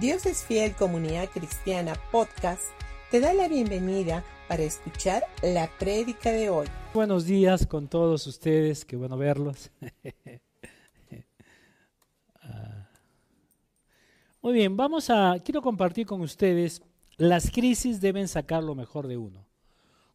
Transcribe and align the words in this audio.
Dios 0.00 0.26
es 0.26 0.44
Fiel 0.44 0.74
Comunidad 0.74 1.30
Cristiana 1.30 1.94
Podcast 2.12 2.64
te 3.10 3.18
da 3.18 3.32
la 3.32 3.48
bienvenida 3.48 4.22
para 4.46 4.62
escuchar 4.62 5.22
la 5.42 5.70
prédica 5.78 6.30
de 6.32 6.50
hoy. 6.50 6.66
Buenos 6.92 7.24
días 7.24 7.66
con 7.66 7.88
todos 7.88 8.26
ustedes, 8.26 8.84
qué 8.84 8.96
bueno 8.96 9.16
verlos. 9.16 9.70
Ah. 12.42 12.88
Muy 14.40 14.52
bien, 14.52 14.76
vamos 14.76 15.10
a, 15.10 15.36
quiero 15.44 15.60
compartir 15.62 16.06
con 16.06 16.20
ustedes, 16.20 16.80
las 17.16 17.50
crisis 17.50 18.00
deben 18.00 18.28
sacar 18.28 18.62
lo 18.62 18.76
mejor 18.76 19.08
de 19.08 19.16
uno. 19.16 19.48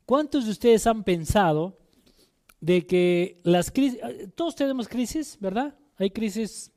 ¿Cuántos 0.06 0.46
de 0.46 0.52
ustedes 0.52 0.88
han 0.88 1.04
pensado 1.04 1.78
de 2.62 2.86
que 2.86 3.42
las 3.44 3.70
crisis, 3.70 4.00
todos 4.36 4.56
tenemos 4.56 4.88
crisis, 4.88 5.38
¿verdad? 5.42 5.76
Hay 5.98 6.12
crisis 6.12 6.72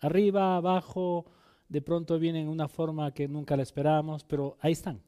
arriba, 0.00 0.56
abajo, 0.56 1.24
de 1.68 1.82
pronto 1.82 2.18
vienen 2.18 2.42
en 2.42 2.48
una 2.48 2.68
forma 2.68 3.12
que 3.12 3.28
nunca 3.28 3.56
la 3.56 3.62
esperábamos, 3.62 4.24
pero 4.24 4.56
ahí 4.60 4.72
están. 4.72 5.02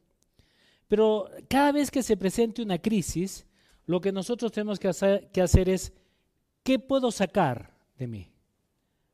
Pero 0.89 1.29
cada 1.49 1.73
vez 1.73 1.91
que 1.91 2.03
se 2.03 2.17
presente 2.17 2.63
una 2.63 2.79
crisis, 2.79 3.47
lo 3.87 4.01
que 4.01 4.13
nosotros 4.13 4.53
tenemos 4.53 4.79
que 4.79 4.89
hacer, 4.89 5.31
que 5.31 5.41
hacer 5.41 5.69
es, 5.69 5.93
¿qué 6.63 6.79
puedo 6.79 7.11
sacar 7.11 7.75
de 7.97 8.07
mí? 8.07 8.33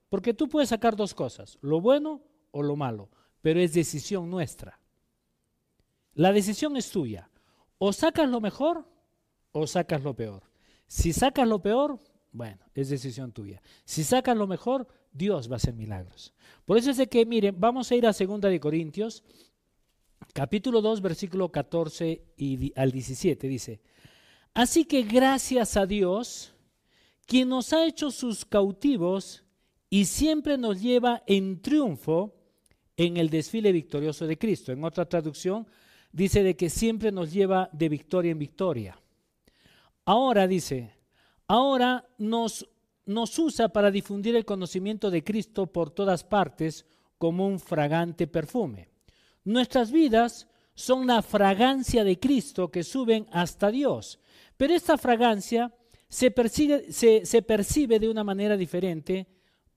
Porque 0.08 0.34
tú 0.34 0.48
puedes 0.48 0.70
sacar 0.70 0.96
dos 0.96 1.14
cosas, 1.14 1.58
lo 1.60 1.80
bueno 1.80 2.22
o 2.50 2.62
lo 2.62 2.76
malo, 2.76 3.10
pero 3.42 3.60
es 3.60 3.74
decisión 3.74 4.30
nuestra. 4.30 4.80
La 6.14 6.32
decisión 6.32 6.76
es 6.76 6.90
tuya. 6.90 7.28
O 7.78 7.92
sacas 7.92 8.28
lo 8.28 8.40
mejor 8.40 8.88
o 9.52 9.66
sacas 9.66 10.02
lo 10.02 10.14
peor. 10.14 10.42
Si 10.86 11.12
sacas 11.12 11.46
lo 11.46 11.60
peor, 11.60 12.00
bueno, 12.32 12.64
es 12.74 12.88
decisión 12.88 13.32
tuya. 13.32 13.60
Si 13.84 14.02
sacas 14.02 14.36
lo 14.36 14.46
mejor, 14.46 14.88
Dios 15.16 15.48
va 15.48 15.54
a 15.54 15.56
hacer 15.56 15.74
milagros. 15.74 16.34
Por 16.64 16.78
eso 16.78 16.90
es 16.90 16.96
de 16.96 17.08
que, 17.08 17.24
miren, 17.24 17.56
vamos 17.58 17.90
a 17.90 17.96
ir 17.96 18.06
a 18.06 18.12
2 18.12 18.40
de 18.40 18.60
Corintios, 18.60 19.24
capítulo 20.32 20.80
2, 20.80 21.00
versículo 21.00 21.50
14 21.50 22.22
y 22.36 22.72
al 22.78 22.92
17, 22.92 23.48
dice, 23.48 23.80
Así 24.54 24.84
que 24.84 25.02
gracias 25.02 25.76
a 25.76 25.86
Dios, 25.86 26.54
quien 27.26 27.48
nos 27.48 27.72
ha 27.72 27.84
hecho 27.84 28.10
sus 28.10 28.44
cautivos 28.44 29.44
y 29.90 30.06
siempre 30.06 30.56
nos 30.56 30.80
lleva 30.80 31.22
en 31.26 31.60
triunfo 31.60 32.34
en 32.96 33.16
el 33.16 33.28
desfile 33.30 33.72
victorioso 33.72 34.26
de 34.26 34.38
Cristo. 34.38 34.72
En 34.72 34.82
otra 34.84 35.06
traducción 35.06 35.66
dice 36.12 36.42
de 36.42 36.56
que 36.56 36.70
siempre 36.70 37.12
nos 37.12 37.32
lleva 37.32 37.68
de 37.72 37.88
victoria 37.88 38.32
en 38.32 38.38
victoria. 38.38 38.98
Ahora 40.04 40.46
dice, 40.46 40.94
ahora 41.46 42.08
nos 42.16 42.68
nos 43.06 43.38
usa 43.38 43.68
para 43.68 43.90
difundir 43.90 44.36
el 44.36 44.44
conocimiento 44.44 45.10
de 45.10 45.24
Cristo 45.24 45.68
por 45.68 45.90
todas 45.90 46.24
partes 46.24 46.84
como 47.18 47.46
un 47.46 47.58
fragante 47.58 48.26
perfume. 48.26 48.88
Nuestras 49.44 49.90
vidas 49.90 50.48
son 50.74 51.06
la 51.06 51.22
fragancia 51.22 52.04
de 52.04 52.18
Cristo 52.18 52.70
que 52.70 52.84
suben 52.84 53.26
hasta 53.30 53.70
Dios, 53.70 54.18
pero 54.56 54.74
esta 54.74 54.98
fragancia 54.98 55.72
se 56.08 56.30
percibe, 56.30 57.98
de 57.98 58.08
una 58.08 58.24
manera 58.24 58.56
diferente 58.56 59.26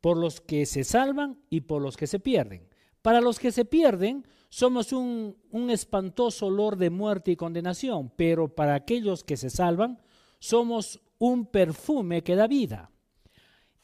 por 0.02 0.18
los 0.18 0.42
que 0.42 0.66
se 0.66 0.84
salvan 0.84 1.40
y 1.50 1.62
por 1.62 1.82
los 1.82 1.98
que 1.98 2.08
se 2.08 2.20
pierden. 2.20 2.68
Para 3.02 3.22
los 3.22 3.40
que 3.40 3.52
se 3.52 3.66
pierden, 3.66 4.26
somos 4.50 4.92
un, 4.92 5.36
espantoso 5.70 6.48
olor 6.48 6.78
de 6.78 6.90
muerte 6.90 7.32
y 7.32 7.36
condenación, 7.36 8.12
pero 8.16 8.56
para 8.56 8.76
aquellos 8.76 9.24
que 9.24 9.38
se 9.38 9.50
salvan, 9.50 10.02
somos 10.40 11.00
un 11.18 11.46
perfume 11.46 12.24
que 12.24 12.36
da 12.36 12.48
vida. 12.48 12.92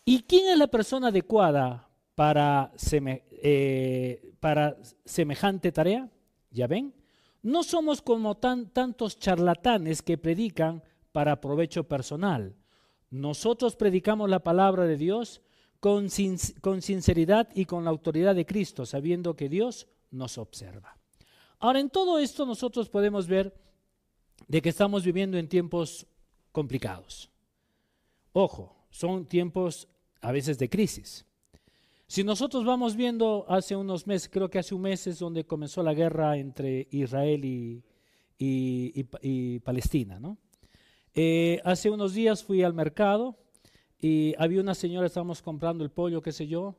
¿Y 0.08 0.22
quién 0.22 0.50
es 0.50 0.58
la 0.60 0.68
persona 0.68 1.08
adecuada 1.08 1.90
para, 2.14 2.72
eh, 2.92 4.34
para 4.40 4.78
semejante 5.04 5.72
tarea? 5.72 6.12
¿Ya 6.52 6.68
ven? 6.68 6.94
No 7.42 7.64
somos 7.64 8.04
como 8.04 8.38
tan, 8.38 8.70
tantos 8.70 9.18
charlatanes 9.18 10.04
que 10.04 10.20
predican 10.20 10.84
para 11.12 11.42
provecho 11.42 11.88
personal. 11.88 12.56
Nosotros 13.10 13.76
predicamos 13.76 14.30
la 14.30 14.44
palabra 14.44 14.86
de 14.86 14.98
Dios 14.98 15.42
con, 15.80 16.08
con 16.62 16.82
sinceridad 16.84 17.50
y 17.56 17.66
con 17.66 17.84
la 17.84 17.90
autoridad 17.90 18.36
de 18.36 18.46
Cristo, 18.46 18.86
sabiendo 18.86 19.36
que 19.36 19.50
Dios 19.50 19.88
nos 20.12 20.38
observa. 20.38 21.00
Ahora, 21.58 21.80
en 21.80 21.90
todo 21.90 22.20
esto 22.20 22.46
nosotros 22.46 22.90
podemos 22.90 23.28
ver 23.28 23.56
de 24.48 24.62
que 24.62 24.70
estamos 24.70 25.04
viviendo 25.04 25.38
en 25.38 25.48
tiempos 25.48 26.06
complicados. 26.52 27.32
Ojo, 28.34 28.76
son 28.92 29.26
tiempos 29.26 29.88
a 30.26 30.32
veces 30.32 30.58
de 30.58 30.70
crisis. 30.70 31.26
Si 32.08 32.24
nosotros 32.24 32.66
vamos 32.66 32.96
viendo 32.96 33.46
hace 33.48 33.76
unos 33.76 34.08
meses, 34.08 34.30
creo 34.30 34.50
que 34.50 34.60
hace 34.60 34.74
un 34.74 34.82
mes 34.82 35.06
es 35.06 35.20
donde 35.20 35.46
comenzó 35.46 35.84
la 35.84 35.94
guerra 35.94 36.38
entre 36.38 36.88
Israel 36.92 37.46
y, 37.46 37.84
y, 38.38 39.60
Palestina, 39.60 40.20
¿no? 40.20 40.38
Eh, 41.14 41.62
hace 41.64 41.90
unos 41.90 42.14
días 42.14 42.44
fui 42.44 42.64
al 42.64 42.74
mercado 42.74 43.38
y 44.00 44.34
había 44.38 44.62
una 44.62 44.76
señora, 44.76 45.08
estábamos 45.08 45.42
comprando 45.42 45.84
el 45.84 45.92
pollo, 45.92 46.22
qué 46.22 46.32
sé 46.32 46.48
yo, 46.48 46.76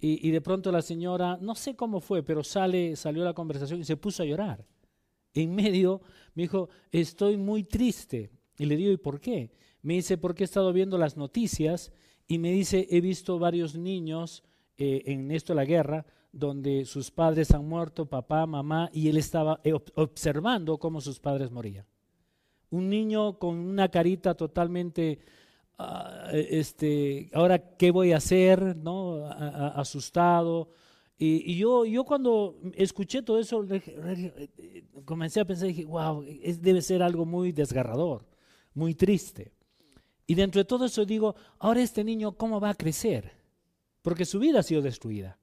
y, 0.00 0.30
de 0.30 0.40
pronto 0.40 0.70
la 0.70 0.82
señora, 0.82 1.38
no 1.40 1.54
sé 1.54 1.74
cómo 1.76 1.98
fue, 2.00 2.22
pero 2.22 2.44
sale, 2.44 2.94
salió 2.94 3.24
la 3.24 3.32
conversación 3.32 3.80
y 3.80 3.84
se 3.84 3.96
puso 3.96 4.22
a 4.22 4.26
llorar. 4.26 4.66
En 5.32 5.54
medio 5.54 6.02
me 6.34 6.42
dijo, 6.42 6.68
estoy 6.92 7.38
muy 7.38 7.64
triste. 7.64 8.30
Y 8.58 8.66
le 8.66 8.76
digo, 8.76 8.92
¿y 8.92 8.98
por 8.98 9.18
qué? 9.18 9.50
Me 9.80 9.94
dice, 9.94 10.18
porque 10.18 10.42
he 10.42 10.46
estado 10.46 10.72
viendo 10.74 10.98
las 10.98 11.16
noticias 11.16 11.90
y 12.26 12.38
me 12.38 12.52
dice, 12.52 12.86
he 12.90 13.00
visto 13.00 13.38
varios 13.38 13.76
niños 13.76 14.42
eh, 14.76 15.02
en 15.06 15.30
esto 15.30 15.52
de 15.52 15.56
la 15.56 15.64
guerra, 15.64 16.06
donde 16.32 16.84
sus 16.84 17.10
padres 17.10 17.52
han 17.52 17.68
muerto, 17.68 18.06
papá, 18.06 18.46
mamá, 18.46 18.90
y 18.92 19.08
él 19.08 19.18
estaba 19.18 19.60
eh, 19.62 19.72
observando 19.94 20.78
cómo 20.78 21.00
sus 21.00 21.20
padres 21.20 21.50
morían. 21.50 21.86
Un 22.70 22.88
niño 22.88 23.38
con 23.38 23.56
una 23.56 23.88
carita 23.88 24.34
totalmente, 24.34 25.20
ah, 25.78 26.30
este, 26.32 27.30
ahora 27.34 27.76
qué 27.76 27.90
voy 27.90 28.12
a 28.12 28.16
hacer, 28.16 28.76
¿no? 28.76 29.26
asustado. 29.26 30.70
Y, 31.16 31.56
yo, 31.56 31.84
yo 31.84 32.04
cuando 32.04 32.58
escuché 32.74 33.22
todo 33.22 33.38
eso, 33.38 33.64
comencé 35.04 35.40
a 35.40 35.44
pensar, 35.44 35.68
dije, 35.68 35.84
wow, 35.84 36.24
debe 36.60 36.82
ser 36.82 37.02
algo 37.02 37.24
muy 37.24 37.52
desgarrador, 37.52 38.26
muy 38.74 38.94
triste. 38.94 39.52
Y 40.26 40.34
dentro 40.34 40.60
de 40.60 40.64
todo 40.64 40.86
eso 40.86 41.04
digo, 41.04 41.34
ahora 41.58 41.82
este 41.82 42.04
niño, 42.04 42.32
¿cómo 42.32 42.60
va 42.60 42.70
a 42.70 42.74
crecer? 42.74 43.32
Porque 44.02 44.24
su 44.24 44.38
vida 44.38 44.60
ha 44.60 44.62
sido 44.62 44.82
destruida. 44.82 45.38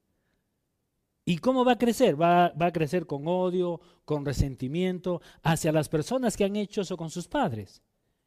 ¿Y 1.24 1.38
cómo 1.38 1.64
va 1.64 1.72
a 1.72 1.78
crecer? 1.78 2.20
Va, 2.20 2.46
a 2.46 2.72
crecer 2.72 3.06
con 3.06 3.28
odio, 3.28 3.80
con 4.04 4.24
resentimiento 4.24 5.20
hacia 5.42 5.70
las 5.70 5.88
personas 5.88 6.36
que 6.36 6.44
han 6.44 6.56
hecho 6.56 6.80
eso 6.80 6.96
con 6.96 7.10
sus 7.10 7.28
padres. 7.28 7.80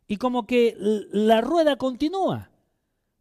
Y 0.08 0.18
como 0.18 0.46
que 0.46 0.76
la 1.12 1.42
rueda 1.42 1.76
continúa, 1.76 2.52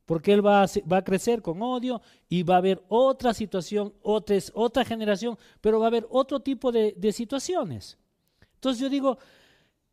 porque 0.04 0.32
él 0.32 0.46
va 0.46 0.62
a, 0.62 0.66
va 0.90 0.98
a 0.98 1.04
crecer 1.04 1.42
con 1.42 1.60
odio 1.60 2.00
y 2.28 2.44
va 2.44 2.54
a 2.54 2.58
haber 2.58 2.84
otra 2.88 3.34
situación, 3.34 3.94
otra, 4.02 4.36
otra 4.52 4.84
generación, 4.84 5.36
pero 5.60 5.80
va 5.80 5.86
a 5.86 5.88
haber 5.88 6.06
otro 6.10 6.40
tipo 6.40 6.70
de, 6.70 6.94
de 6.96 7.12
situaciones. 7.12 7.98
Entonces 8.54 8.80
yo 8.80 8.88
digo, 8.88 9.18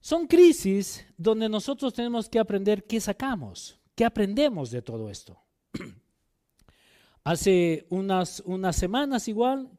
son 0.01 0.25
crisis 0.27 1.05
donde 1.15 1.47
nosotros 1.47 1.93
tenemos 1.93 2.27
que 2.27 2.39
aprender 2.39 2.85
qué 2.85 2.99
sacamos, 2.99 3.79
qué 3.95 4.03
aprendemos 4.03 4.71
de 4.71 4.81
todo 4.81 5.09
esto. 5.09 5.39
Hace 7.23 7.85
unas, 7.89 8.41
unas 8.45 8.75
semanas 8.75 9.27
igual, 9.27 9.69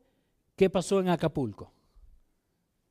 ¿qué 0.57 0.71
pasó 0.71 1.01
en 1.01 1.09
Acapulco? 1.09 1.73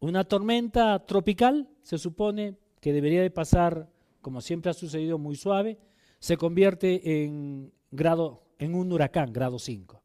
Una 0.02 0.26
tormenta 0.26 1.06
tropical, 1.06 1.70
se 1.84 1.98
supone 1.98 2.58
que 2.82 2.92
debería 2.92 3.22
de 3.22 3.32
pasar, 3.32 3.90
como 4.20 4.42
siempre 4.42 4.72
ha 4.72 4.74
sucedido, 4.74 5.18
muy 5.18 5.36
suave, 5.36 5.80
se 6.20 6.36
convierte 6.36 7.24
en, 7.24 7.72
grado, 7.92 8.44
en 8.60 8.76
un 8.76 8.92
huracán, 8.92 9.32
grado 9.32 9.58
5. 9.58 10.04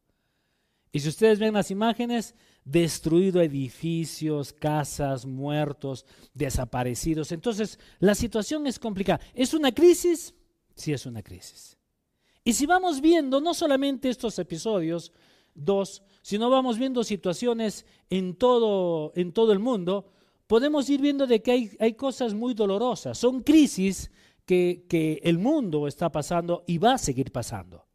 Y 0.93 0.99
si 1.01 1.09
ustedes 1.09 1.39
ven 1.39 1.53
las 1.53 1.71
imágenes, 1.71 2.35
destruido 2.67 3.41
edificios, 3.41 4.51
casas, 4.51 5.25
muertos, 5.25 6.05
desaparecidos. 6.33 7.31
Entonces, 7.31 7.79
la 7.99 8.13
situación 8.13 8.67
es 8.67 8.77
complicada. 8.77 9.21
¿Es 9.33 9.53
una 9.53 9.71
crisis? 9.71 10.33
Sí, 10.75 10.91
es 10.91 11.05
una 11.05 11.23
crisis. 11.23 11.77
Y 12.43 12.53
si 12.53 12.65
vamos 12.65 12.99
viendo 12.99 13.39
no 13.39 13.53
solamente 13.53 14.09
estos 14.09 14.37
episodios, 14.37 15.13
dos, 15.55 16.03
sino 16.21 16.49
vamos 16.49 16.77
viendo 16.77 17.03
situaciones 17.03 17.85
en 18.09 18.35
todo, 18.35 19.13
en 19.15 19.31
todo 19.31 19.53
el 19.53 19.59
mundo, 19.59 20.11
podemos 20.45 20.89
ir 20.89 21.01
viendo 21.01 21.25
de 21.25 21.41
que 21.41 21.51
hay, 21.51 21.71
hay 21.79 21.93
cosas 21.93 22.33
muy 22.33 22.53
dolorosas. 22.53 23.17
Son 23.17 23.43
crisis 23.43 24.11
que, 24.45 24.85
que 24.89 25.21
el 25.23 25.39
mundo 25.39 25.87
está 25.87 26.11
pasando 26.11 26.63
y 26.67 26.77
va 26.77 26.93
a 26.93 26.97
seguir 26.97 27.31
pasando. 27.31 27.86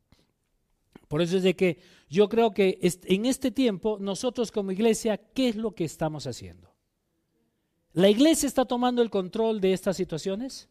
Por 1.13 1.21
eso 1.21 1.37
es 1.37 1.43
de 1.43 1.55
que 1.55 1.79
yo 2.09 2.27
creo 2.31 2.55
que 2.55 2.79
en 2.81 3.27
este 3.27 3.51
tiempo 3.51 3.99
nosotros 4.01 4.51
como 4.51 4.73
iglesia, 4.73 5.19
¿qué 5.19 5.51
es 5.51 5.57
lo 5.57 5.75
que 5.75 5.85
estamos 5.85 6.27
haciendo? 6.27 6.73
¿La 7.93 8.09
iglesia 8.09 8.47
está 8.47 8.65
tomando 8.65 9.03
el 9.03 9.11
control 9.11 9.61
de 9.61 9.75
estas 9.75 9.95
situaciones? 9.95 10.71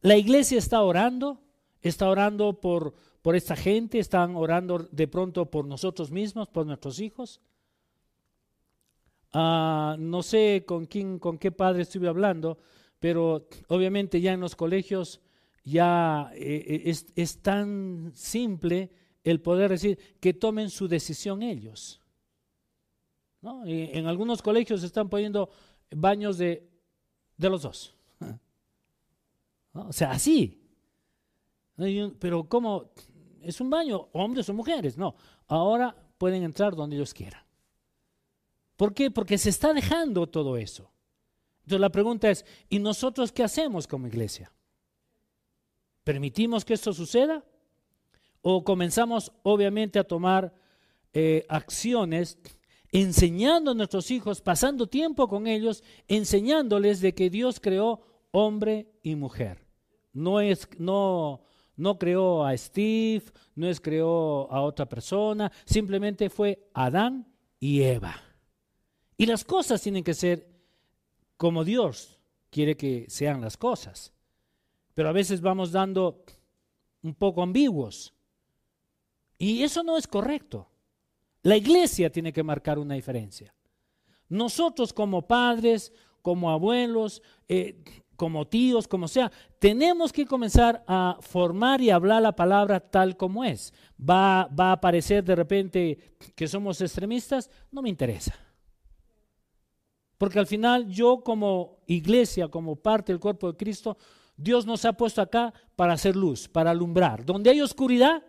¿La 0.00 0.16
iglesia 0.16 0.56
está 0.56 0.80
orando? 0.80 1.42
¿Está 1.82 2.08
orando 2.08 2.62
por, 2.62 2.94
por 3.20 3.36
esta 3.36 3.56
gente? 3.56 3.98
¿Están 3.98 4.36
orando 4.36 4.88
de 4.90 5.06
pronto 5.06 5.50
por 5.50 5.66
nosotros 5.66 6.10
mismos, 6.10 6.48
por 6.48 6.64
nuestros 6.64 6.98
hijos? 6.98 7.42
Ah, 9.34 9.96
no 9.98 10.22
sé 10.22 10.64
con 10.66 10.86
quién, 10.86 11.18
con 11.18 11.36
qué 11.36 11.52
padre 11.52 11.82
estuve 11.82 12.08
hablando, 12.08 12.56
pero 13.00 13.46
obviamente 13.66 14.22
ya 14.22 14.32
en 14.32 14.40
los 14.40 14.56
colegios 14.56 15.20
ya 15.62 16.30
eh, 16.36 16.64
eh, 16.66 16.82
es, 16.86 17.12
es, 17.16 17.42
tan 17.42 18.12
simple 18.14 18.90
el 19.30 19.40
poder 19.40 19.70
decir 19.70 19.98
que 20.20 20.34
tomen 20.34 20.70
su 20.70 20.88
decisión 20.88 21.42
ellos. 21.42 22.00
¿no? 23.40 23.64
en 23.64 24.06
algunos 24.06 24.42
colegios 24.42 24.82
están 24.82 25.08
poniendo 25.08 25.48
baños 25.90 26.38
de, 26.38 26.68
de 27.36 27.50
los 27.50 27.62
dos. 27.62 27.94
O 29.74 29.92
sea, 29.92 30.10
así. 30.10 30.60
Pero 32.18 32.48
¿cómo? 32.48 32.90
Es 33.42 33.60
un 33.60 33.70
baño, 33.70 34.08
hombres 34.12 34.48
o 34.48 34.54
mujeres. 34.54 34.98
No, 34.98 35.14
ahora 35.46 35.94
pueden 36.16 36.42
entrar 36.42 36.74
donde 36.74 36.96
ellos 36.96 37.14
quieran. 37.14 37.44
¿Por 38.76 38.92
qué? 38.92 39.10
Porque 39.10 39.38
se 39.38 39.50
está 39.50 39.72
dejando 39.72 40.26
todo 40.26 40.56
eso. 40.56 40.90
Entonces 41.58 41.80
la 41.80 41.90
pregunta 41.90 42.30
es, 42.30 42.44
¿y 42.68 42.78
nosotros 42.80 43.30
qué 43.30 43.44
hacemos 43.44 43.86
como 43.86 44.08
iglesia? 44.08 44.52
¿Permitimos 46.02 46.64
que 46.64 46.74
esto 46.74 46.92
suceda? 46.92 47.44
¿O 48.42 48.64
comenzamos 48.64 49.32
obviamente 49.42 49.98
a 49.98 50.04
tomar 50.04 50.54
eh, 51.12 51.44
acciones 51.48 52.38
enseñando 52.90 53.72
a 53.72 53.74
nuestros 53.74 54.10
hijos, 54.10 54.40
pasando 54.40 54.86
tiempo 54.86 55.28
con 55.28 55.46
ellos, 55.46 55.82
enseñándoles 56.06 57.00
de 57.00 57.14
que 57.14 57.30
Dios 57.30 57.60
creó 57.60 58.00
hombre 58.30 58.88
y 59.02 59.14
mujer? 59.14 59.66
No, 60.12 60.40
es, 60.40 60.68
no, 60.78 61.42
no 61.76 61.98
creó 61.98 62.44
a 62.44 62.56
Steve, 62.56 63.24
no 63.54 63.68
es 63.68 63.80
creó 63.80 64.50
a 64.50 64.62
otra 64.62 64.88
persona, 64.88 65.50
simplemente 65.64 66.30
fue 66.30 66.68
Adán 66.74 67.26
y 67.60 67.82
Eva. 67.82 68.14
Y 69.16 69.26
las 69.26 69.44
cosas 69.44 69.82
tienen 69.82 70.04
que 70.04 70.14
ser 70.14 70.48
como 71.36 71.64
Dios 71.64 72.18
quiere 72.50 72.76
que 72.76 73.06
sean 73.08 73.40
las 73.40 73.56
cosas. 73.56 74.12
Pero 74.94 75.08
a 75.08 75.12
veces 75.12 75.40
vamos 75.40 75.72
dando 75.72 76.24
un 77.02 77.14
poco 77.14 77.42
ambiguos. 77.42 78.12
Y 79.38 79.62
eso 79.62 79.82
no 79.82 79.96
es 79.96 80.06
correcto. 80.06 80.68
La 81.42 81.56
iglesia 81.56 82.10
tiene 82.10 82.32
que 82.32 82.42
marcar 82.42 82.78
una 82.78 82.94
diferencia. 82.94 83.54
Nosotros 84.28 84.92
como 84.92 85.26
padres, 85.26 85.92
como 86.20 86.50
abuelos, 86.50 87.22
eh, 87.48 87.82
como 88.16 88.48
tíos, 88.48 88.88
como 88.88 89.06
sea, 89.06 89.30
tenemos 89.60 90.12
que 90.12 90.26
comenzar 90.26 90.84
a 90.88 91.18
formar 91.20 91.80
y 91.80 91.90
hablar 91.90 92.20
la 92.20 92.34
palabra 92.34 92.80
tal 92.80 93.16
como 93.16 93.44
es. 93.44 93.72
Va, 93.98 94.46
va 94.48 94.72
a 94.72 94.80
parecer 94.80 95.22
de 95.22 95.36
repente 95.36 95.98
que 96.34 96.48
somos 96.48 96.80
extremistas, 96.80 97.48
no 97.70 97.80
me 97.80 97.88
interesa. 97.88 98.34
Porque 100.18 100.40
al 100.40 100.48
final 100.48 100.88
yo 100.88 101.22
como 101.22 101.78
iglesia, 101.86 102.48
como 102.48 102.74
parte 102.74 103.12
del 103.12 103.20
cuerpo 103.20 103.52
de 103.52 103.56
Cristo, 103.56 103.96
Dios 104.36 104.66
nos 104.66 104.84
ha 104.84 104.92
puesto 104.92 105.22
acá 105.22 105.54
para 105.76 105.92
hacer 105.92 106.16
luz, 106.16 106.48
para 106.48 106.72
alumbrar. 106.72 107.24
Donde 107.24 107.50
hay 107.50 107.60
oscuridad, 107.60 108.24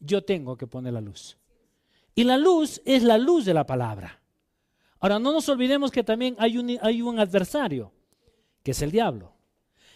yo 0.00 0.22
tengo 0.22 0.56
que 0.56 0.66
poner 0.66 0.92
la 0.92 1.00
luz. 1.00 1.36
Y 2.14 2.24
la 2.24 2.36
luz 2.36 2.80
es 2.84 3.02
la 3.02 3.18
luz 3.18 3.44
de 3.44 3.54
la 3.54 3.66
palabra. 3.66 4.20
Ahora, 5.00 5.18
no 5.18 5.32
nos 5.32 5.48
olvidemos 5.48 5.90
que 5.90 6.02
también 6.02 6.34
hay 6.38 6.58
un, 6.58 6.76
hay 6.82 7.02
un 7.02 7.20
adversario, 7.20 7.92
que 8.62 8.72
es 8.72 8.82
el 8.82 8.90
diablo. 8.90 9.34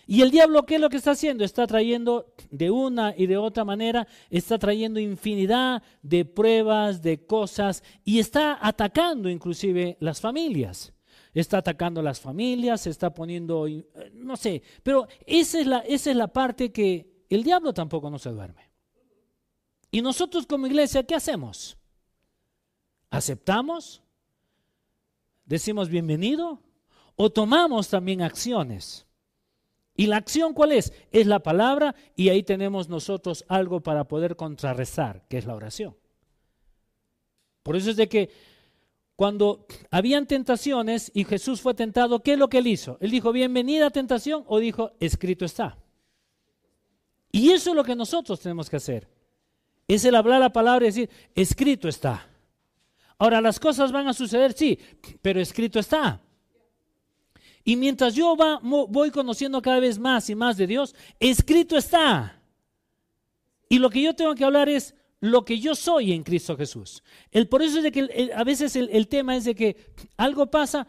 Y 0.06 0.22
el 0.22 0.30
diablo, 0.30 0.64
¿qué 0.64 0.76
es 0.76 0.80
lo 0.80 0.88
que 0.88 0.96
está 0.96 1.12
haciendo? 1.12 1.44
Está 1.44 1.66
trayendo 1.66 2.34
de 2.50 2.70
una 2.70 3.14
y 3.16 3.26
de 3.26 3.36
otra 3.36 3.64
manera, 3.64 4.06
está 4.30 4.58
trayendo 4.58 5.00
infinidad 5.00 5.82
de 6.02 6.24
pruebas, 6.24 7.02
de 7.02 7.24
cosas, 7.24 7.82
y 8.04 8.18
está 8.18 8.58
atacando 8.60 9.28
inclusive 9.28 9.96
las 10.00 10.20
familias 10.20 10.92
está 11.34 11.58
atacando 11.58 12.02
las 12.02 12.20
familias, 12.20 12.86
está 12.86 13.14
poniendo, 13.14 13.66
eh, 13.66 13.86
no 14.12 14.36
sé, 14.36 14.62
pero 14.82 15.06
esa 15.26 15.60
es, 15.60 15.66
la, 15.66 15.78
esa 15.78 16.10
es 16.10 16.16
la 16.16 16.28
parte 16.28 16.72
que 16.72 17.24
el 17.30 17.42
diablo 17.42 17.72
tampoco 17.72 18.10
no 18.10 18.18
se 18.18 18.30
duerme. 18.30 18.71
Y 19.92 20.00
nosotros 20.00 20.46
como 20.46 20.66
iglesia, 20.66 21.02
¿qué 21.04 21.14
hacemos? 21.14 21.76
¿Aceptamos? 23.10 24.02
¿Decimos 25.44 25.90
bienvenido? 25.90 26.62
¿O 27.14 27.30
tomamos 27.30 27.90
también 27.90 28.22
acciones? 28.22 29.06
¿Y 29.94 30.06
la 30.06 30.16
acción 30.16 30.54
cuál 30.54 30.72
es? 30.72 30.94
Es 31.10 31.26
la 31.26 31.40
palabra 31.40 31.94
y 32.16 32.30
ahí 32.30 32.42
tenemos 32.42 32.88
nosotros 32.88 33.44
algo 33.48 33.80
para 33.80 34.08
poder 34.08 34.34
contrarrestar, 34.34 35.28
que 35.28 35.36
es 35.36 35.44
la 35.44 35.54
oración. 35.54 35.94
Por 37.62 37.76
eso 37.76 37.90
es 37.90 37.96
de 37.96 38.08
que 38.08 38.30
cuando 39.14 39.66
habían 39.90 40.26
tentaciones 40.26 41.12
y 41.14 41.24
Jesús 41.24 41.60
fue 41.60 41.74
tentado, 41.74 42.22
¿qué 42.22 42.32
es 42.32 42.38
lo 42.38 42.48
que 42.48 42.58
él 42.58 42.66
hizo? 42.66 42.96
Él 43.02 43.10
dijo, 43.10 43.30
bienvenida 43.30 43.90
tentación 43.90 44.42
o 44.46 44.58
dijo, 44.58 44.92
escrito 45.00 45.44
está. 45.44 45.76
Y 47.30 47.50
eso 47.50 47.70
es 47.70 47.76
lo 47.76 47.84
que 47.84 47.94
nosotros 47.94 48.40
tenemos 48.40 48.70
que 48.70 48.76
hacer. 48.76 49.21
Es 49.88 50.04
el 50.04 50.14
hablar 50.14 50.40
la 50.40 50.52
palabra 50.52 50.84
y 50.84 50.88
decir, 50.88 51.10
escrito 51.34 51.88
está. 51.88 52.28
Ahora, 53.18 53.40
las 53.40 53.60
cosas 53.60 53.92
van 53.92 54.08
a 54.08 54.14
suceder, 54.14 54.52
sí, 54.52 54.78
pero 55.20 55.40
escrito 55.40 55.78
está. 55.78 56.20
Y 57.64 57.76
mientras 57.76 58.14
yo 58.14 58.36
voy 58.62 59.10
conociendo 59.10 59.62
cada 59.62 59.80
vez 59.80 59.98
más 59.98 60.28
y 60.28 60.34
más 60.34 60.56
de 60.56 60.66
Dios, 60.66 60.94
escrito 61.20 61.76
está. 61.76 62.40
Y 63.68 63.78
lo 63.78 63.90
que 63.90 64.02
yo 64.02 64.14
tengo 64.14 64.34
que 64.34 64.44
hablar 64.44 64.68
es, 64.68 64.94
lo 65.22 65.44
que 65.44 65.60
yo 65.60 65.76
soy 65.76 66.12
en 66.12 66.24
Cristo 66.24 66.56
Jesús. 66.56 67.04
El, 67.30 67.48
por 67.48 67.62
eso 67.62 67.76
es 67.76 67.84
de 67.84 67.92
que 67.92 68.32
a 68.34 68.42
veces 68.42 68.74
el, 68.74 69.06
tema 69.06 69.36
es 69.36 69.44
de 69.44 69.54
que 69.54 69.94
algo 70.16 70.50
pasa, 70.50 70.88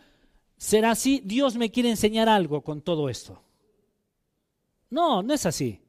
será 0.58 0.92
así, 0.92 1.22
Dios 1.24 1.56
me 1.56 1.70
quiere 1.70 1.92
enseñar 1.92 2.28
algo 2.28 2.64
con 2.64 2.82
todo 2.82 3.10
esto. 3.10 3.40
No, 4.90 5.22
no 5.22 5.36
es 5.36 5.46
así. 5.46 5.83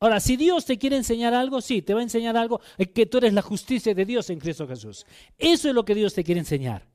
Ahora, 0.00 0.20
si 0.20 0.36
Dios 0.36 0.64
te 0.64 0.78
quiere 0.78 0.96
enseñar 0.96 1.34
algo, 1.34 1.60
sí, 1.60 1.82
te 1.82 1.92
va 1.92 2.00
a 2.00 2.04
enseñar 2.04 2.36
algo, 2.36 2.60
eh, 2.76 2.86
que 2.86 3.06
tú 3.06 3.18
eres 3.18 3.32
la 3.32 3.42
justicia 3.42 3.94
de 3.94 4.04
Dios 4.04 4.30
en 4.30 4.38
Cristo 4.38 4.66
Jesús. 4.66 5.04
Eso 5.36 5.68
es 5.68 5.74
lo 5.74 5.84
que 5.84 5.94
Dios 5.94 6.14
te 6.14 6.22
quiere 6.22 6.38
enseñar. 6.38 6.86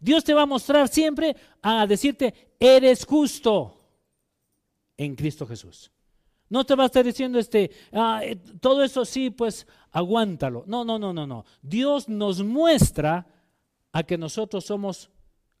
Dios 0.00 0.24
te 0.24 0.34
va 0.34 0.42
a 0.42 0.46
mostrar 0.46 0.88
siempre 0.88 1.36
a 1.62 1.86
decirte, 1.86 2.54
eres 2.58 3.04
justo 3.04 3.76
en 4.96 5.14
Cristo 5.14 5.46
Jesús. 5.46 5.92
No 6.50 6.64
te 6.64 6.74
va 6.74 6.84
a 6.84 6.86
estar 6.86 7.04
diciendo 7.04 7.38
este, 7.38 7.70
ah, 7.92 8.20
eh, 8.24 8.36
todo 8.60 8.82
eso 8.82 9.04
sí, 9.04 9.30
pues 9.30 9.66
aguántalo. 9.92 10.64
No, 10.66 10.84
no, 10.84 10.98
no, 10.98 11.12
no, 11.12 11.26
no. 11.26 11.44
Dios 11.62 12.08
nos 12.08 12.42
muestra 12.42 13.26
a 13.92 14.02
que 14.02 14.18
nosotros 14.18 14.64
somos 14.64 15.10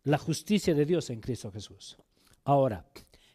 la 0.02 0.18
justicia 0.18 0.74
de 0.74 0.86
Dios 0.86 1.10
en 1.10 1.20
Cristo 1.20 1.52
Jesús. 1.52 1.96
Ahora, 2.44 2.86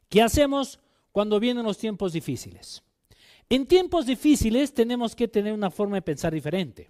¿qué 0.09 0.21
hacemos 0.21 0.79
cuando 1.11 1.39
vienen 1.39 1.65
los 1.65 1.77
tiempos 1.77 2.13
difíciles? 2.13 2.83
En 3.53 3.67
tiempos 3.67 4.07
difíciles 4.07 4.73
tenemos 4.73 5.15
que 5.15 5.27
tener 5.27 5.53
una 5.53 5.69
forma 5.69 5.97
de 5.97 6.01
pensar 6.01 6.33
diferente. 6.33 6.89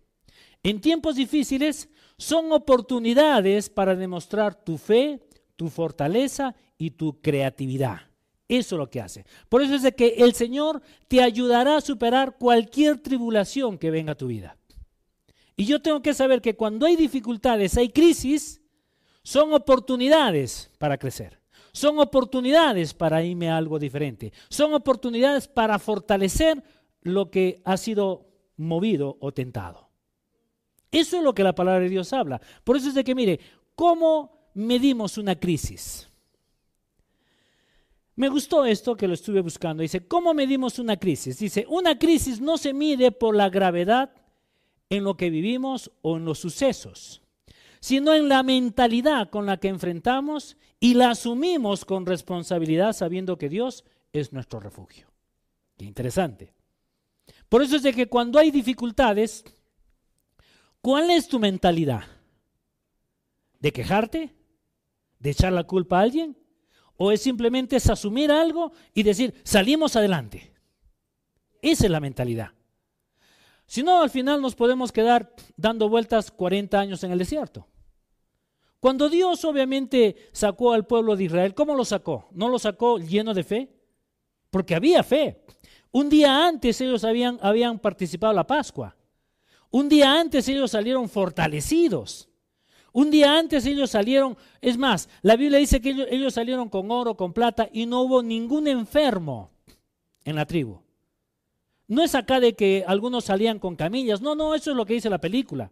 En 0.64 0.80
tiempos 0.80 1.18
difíciles 1.18 1.90
son 2.18 2.54
oportunidades 2.54 3.70
para 3.70 3.98
demostrar 3.98 4.56
tu 4.56 4.78
fe, 4.78 5.20
tu 5.58 5.68
fortaleza 5.68 6.56
y 6.78 6.92
tu 6.92 7.20
creatividad. 7.20 8.04
Eso 8.48 8.76
es 8.76 8.80
lo 8.80 8.90
que 8.90 9.02
hace. 9.02 9.26
Por 9.50 9.62
eso 9.62 9.76
es 9.76 9.82
de 9.82 9.94
que 9.94 10.16
el 10.20 10.36
Señor 10.36 10.82
te 11.10 11.22
ayudará 11.22 11.76
a 11.76 11.82
superar 11.82 12.38
cualquier 12.38 12.98
tribulación 12.98 13.78
que 13.78 13.92
venga 13.92 14.14
a 14.14 14.18
tu 14.18 14.28
vida. 14.28 14.56
Y 15.58 15.66
yo 15.66 15.82
tengo 15.82 16.02
que 16.02 16.14
saber 16.14 16.42
que 16.42 16.56
cuando 16.56 16.86
hay 16.86 16.96
dificultades, 16.96 17.76
hay 17.76 17.90
crisis, 17.90 18.62
son 19.22 19.54
oportunidades 19.54 20.72
para 20.78 20.98
crecer. 20.98 21.43
Son 21.74 22.00
oportunidades 22.00 22.94
para 22.94 23.24
irme 23.24 23.50
a 23.50 23.58
algo 23.58 23.80
diferente. 23.80 24.32
Son 24.50 24.74
oportunidades 24.74 25.48
para 25.48 25.80
fortalecer 25.80 26.64
lo 27.02 27.32
que 27.32 27.62
ha 27.66 27.78
sido 27.78 28.28
movido 28.58 29.18
o 29.20 29.34
tentado. 29.34 29.90
Eso 30.92 31.18
es 31.18 31.24
lo 31.24 31.34
que 31.34 31.44
la 31.44 31.56
palabra 31.56 31.82
de 31.82 31.90
Dios 31.90 32.14
habla. 32.14 32.40
Por 32.64 32.78
eso 32.78 32.90
es 32.90 32.94
de 32.94 33.04
que, 33.04 33.16
mire, 33.16 33.40
¿cómo 33.74 34.50
medimos 34.54 35.18
una 35.18 35.36
crisis? 35.36 36.08
Me 38.16 38.30
gustó 38.30 38.64
esto 38.64 38.96
que 38.96 39.08
lo 39.08 39.16
estuve 39.16 39.42
buscando. 39.42 39.82
Dice, 39.82 40.08
¿cómo 40.08 40.36
medimos 40.36 40.78
una 40.78 40.98
crisis? 40.98 41.40
Dice, 41.40 41.66
una 41.68 41.98
crisis 41.98 42.40
no 42.40 42.60
se 42.60 42.72
mide 42.72 43.12
por 43.12 43.36
la 43.36 43.50
gravedad 43.50 44.14
en 44.90 45.04
lo 45.04 45.18
que 45.18 45.32
vivimos 45.32 45.92
o 46.04 46.18
en 46.18 46.26
los 46.26 46.38
sucesos, 46.38 47.23
sino 47.84 48.14
en 48.14 48.30
la 48.30 48.44
mentalidad 48.44 49.30
con 49.30 49.46
la 49.46 49.58
que 49.58 49.68
enfrentamos 49.68 50.56
y 50.80 50.94
la 50.94 51.10
asumimos 51.10 51.84
con 51.84 52.06
responsabilidad 52.06 52.94
sabiendo 52.94 53.38
que 53.38 53.50
Dios 53.50 53.84
es 54.14 54.32
nuestro 54.32 54.62
refugio. 54.62 55.12
Qué 55.76 55.84
interesante. 55.84 56.54
Por 57.50 57.62
eso 57.62 57.76
es 57.76 57.84
de 57.84 57.92
que 57.92 58.08
cuando 58.08 58.40
hay 58.40 58.52
dificultades, 58.52 59.44
¿cuál 60.80 61.12
es 61.12 61.28
tu 61.28 61.40
mentalidad? 61.40 62.04
¿De 63.60 63.74
quejarte? 63.74 64.34
¿De 65.20 65.32
echar 65.32 65.52
la 65.52 65.66
culpa 65.66 66.00
a 66.00 66.04
alguien? 66.04 66.38
¿O 66.96 67.12
es 67.12 67.22
simplemente 67.22 67.76
asumir 67.76 68.32
algo 68.32 68.72
y 68.94 69.04
decir, 69.04 69.42
salimos 69.44 69.98
adelante? 69.98 70.54
Esa 71.62 71.84
es 71.84 71.92
la 71.92 72.00
mentalidad. 72.00 72.54
Si 73.66 73.84
no, 73.84 74.02
al 74.02 74.10
final 74.10 74.42
nos 74.42 74.56
podemos 74.56 74.94
quedar 74.94 75.36
dando 75.58 75.90
vueltas 75.90 76.32
40 76.32 76.80
años 76.80 77.04
en 77.04 77.12
el 77.12 77.20
desierto. 77.20 77.68
Cuando 78.84 79.08
Dios 79.08 79.46
obviamente 79.46 80.18
sacó 80.34 80.74
al 80.74 80.86
pueblo 80.86 81.16
de 81.16 81.24
Israel, 81.24 81.56
¿cómo 81.56 81.74
lo 81.74 81.86
sacó? 81.86 82.28
¿No 82.34 82.50
lo 82.50 82.60
sacó 82.60 82.98
lleno 82.98 83.34
de 83.34 83.46
fe? 83.46 83.70
Porque 84.50 84.76
había 84.76 85.04
fe. 85.04 85.42
Un 85.94 86.10
día 86.10 86.46
antes 86.46 86.82
ellos 86.82 87.06
habían, 87.06 87.80
participado 87.80 88.34
en 88.34 88.36
la 88.36 88.46
Pascua. 88.46 88.94
Un 89.72 89.88
día 89.88 90.20
antes 90.20 90.50
ellos 90.50 90.72
salieron 90.72 91.08
fortalecidos. 91.08 92.28
Un 92.92 93.10
día 93.10 93.40
antes 93.40 93.66
ellos 93.66 93.90
salieron, 93.90 94.36
es 94.60 94.78
más, 94.78 95.08
la 95.22 95.38
Biblia 95.38 95.60
dice 95.60 95.80
que 95.80 95.92
ellos, 95.92 96.08
ellos, 96.12 96.34
salieron 96.34 96.68
con 96.68 96.92
oro, 96.92 97.16
con 97.16 97.32
plata 97.32 97.70
y 97.72 97.86
no 97.86 98.02
hubo 98.02 98.22
ningún 98.22 98.68
enfermo 98.68 99.52
en 100.26 100.36
la 100.36 100.46
tribu. 100.46 100.82
No 101.88 102.04
es 102.04 102.16
acá 102.16 102.42
de 102.42 102.54
que 102.54 102.84
algunos 102.86 103.24
salían 103.24 103.60
con 103.60 103.78
camillas, 103.78 104.20
no, 104.20 104.36
no, 104.36 104.54
eso 104.54 104.72
es 104.72 104.76
lo 104.76 104.86
que 104.86 104.96
dice 104.96 105.10
la 105.10 105.22
película 105.22 105.72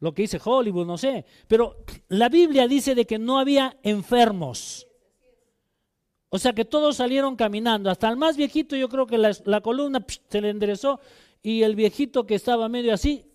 lo 0.00 0.14
que 0.14 0.22
dice 0.22 0.40
Hollywood, 0.42 0.86
no 0.86 0.98
sé. 0.98 1.24
Pero 1.46 1.84
la 2.08 2.28
Biblia 2.28 2.66
dice 2.66 2.94
de 2.94 3.06
que 3.06 3.18
no 3.18 3.38
había 3.38 3.78
enfermos. 3.82 4.86
O 6.30 6.38
sea 6.38 6.54
que 6.54 6.64
todos 6.64 6.96
salieron 6.96 7.36
caminando. 7.36 7.90
Hasta 7.90 8.08
el 8.08 8.16
más 8.16 8.36
viejito 8.36 8.76
yo 8.76 8.88
creo 8.88 9.06
que 9.06 9.18
la, 9.18 9.60
columna 9.60 10.04
se 10.28 10.40
le 10.40 10.50
enderezó 10.50 11.00
y 11.42 11.62
el 11.62 11.76
viejito 11.76 12.26
que 12.26 12.34
estaba 12.34 12.68
medio 12.68 12.94
así 12.94 13.26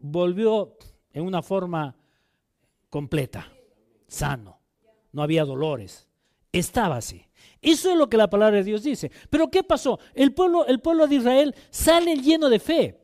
volvió 0.00 0.76
en 1.12 1.24
una 1.24 1.42
forma 1.42 1.94
completa, 2.88 3.52
sano. 4.06 4.58
No 5.12 5.22
había 5.22 5.44
dolores. 5.44 6.08
Estaba 6.52 6.96
así. 6.96 7.26
Eso 7.60 7.90
es 7.90 7.98
lo 7.98 8.08
que 8.08 8.16
la 8.16 8.30
palabra 8.30 8.58
de 8.58 8.64
Dios 8.64 8.82
dice. 8.82 9.10
Pero 9.28 9.50
¿qué 9.50 9.62
pasó? 9.62 9.98
El 10.14 10.32
pueblo, 10.32 10.64
el 10.66 10.80
pueblo 10.80 11.06
de 11.06 11.16
Israel 11.16 11.54
sale 11.70 12.16
lleno 12.16 12.48
de 12.48 12.60
fe. 12.60 13.00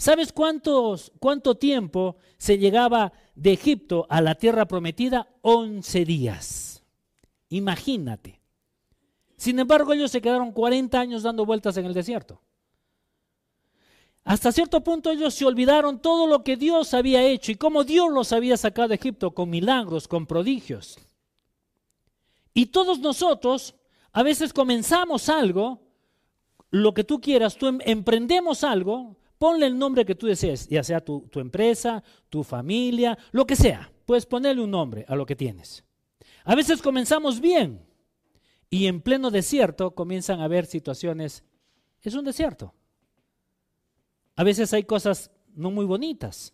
¿Sabes 0.00 0.32
cuántos, 0.32 1.12
cuánto 1.20 1.56
tiempo 1.58 2.16
se 2.38 2.56
llegaba 2.56 3.12
de 3.34 3.52
Egipto 3.52 4.06
a 4.08 4.22
la 4.22 4.34
tierra 4.34 4.64
prometida? 4.64 5.28
Once 5.42 6.06
días. 6.06 6.82
Imagínate. 7.50 8.40
Sin 9.36 9.58
embargo, 9.58 9.92
ellos 9.92 10.10
se 10.10 10.22
quedaron 10.22 10.52
40 10.52 10.98
años 10.98 11.22
dando 11.22 11.44
vueltas 11.44 11.76
en 11.76 11.84
el 11.84 11.92
desierto. 11.92 12.40
Hasta 14.24 14.52
cierto 14.52 14.82
punto 14.82 15.10
ellos 15.10 15.34
se 15.34 15.44
olvidaron 15.44 16.00
todo 16.00 16.26
lo 16.26 16.44
que 16.44 16.56
Dios 16.56 16.94
había 16.94 17.22
hecho 17.22 17.52
y 17.52 17.56
cómo 17.56 17.84
Dios 17.84 18.10
los 18.10 18.32
había 18.32 18.56
sacado 18.56 18.88
de 18.88 18.94
Egipto 18.94 19.32
con 19.32 19.50
milagros, 19.50 20.08
con 20.08 20.24
prodigios. 20.24 20.98
Y 22.54 22.66
todos 22.66 23.00
nosotros 23.00 23.74
a 24.12 24.22
veces 24.22 24.54
comenzamos 24.54 25.28
algo, 25.28 25.82
lo 26.70 26.94
que 26.94 27.04
tú 27.04 27.20
quieras, 27.20 27.58
tú 27.58 27.66
em, 27.66 27.80
emprendemos 27.84 28.64
algo, 28.64 29.19
Ponle 29.40 29.64
el 29.64 29.78
nombre 29.78 30.04
que 30.04 30.14
tú 30.14 30.26
desees, 30.26 30.68
ya 30.68 30.84
sea 30.84 31.02
tu, 31.02 31.26
empresa, 31.36 32.04
tu 32.28 32.44
familia, 32.44 33.16
lo 33.32 33.46
que 33.46 33.56
sea. 33.56 33.90
Puedes 34.04 34.26
ponerle 34.26 34.62
un 34.62 34.70
nombre 34.70 35.06
a 35.08 35.16
lo 35.16 35.24
que 35.24 35.34
tienes. 35.34 35.82
A 36.44 36.54
veces 36.54 36.82
comenzamos 36.82 37.40
bien 37.40 37.82
y 38.68 38.86
en 38.86 39.00
pleno 39.00 39.30
desierto 39.30 39.94
comienzan 39.94 40.40
a 40.40 40.44
haber 40.44 40.66
situaciones. 40.66 41.42
Es 42.02 42.12
un 42.12 42.26
desierto. 42.26 42.74
A 44.36 44.44
veces 44.44 44.74
hay 44.74 44.84
cosas 44.84 45.30
no 45.54 45.70
muy 45.70 45.86
bonitas. 45.86 46.52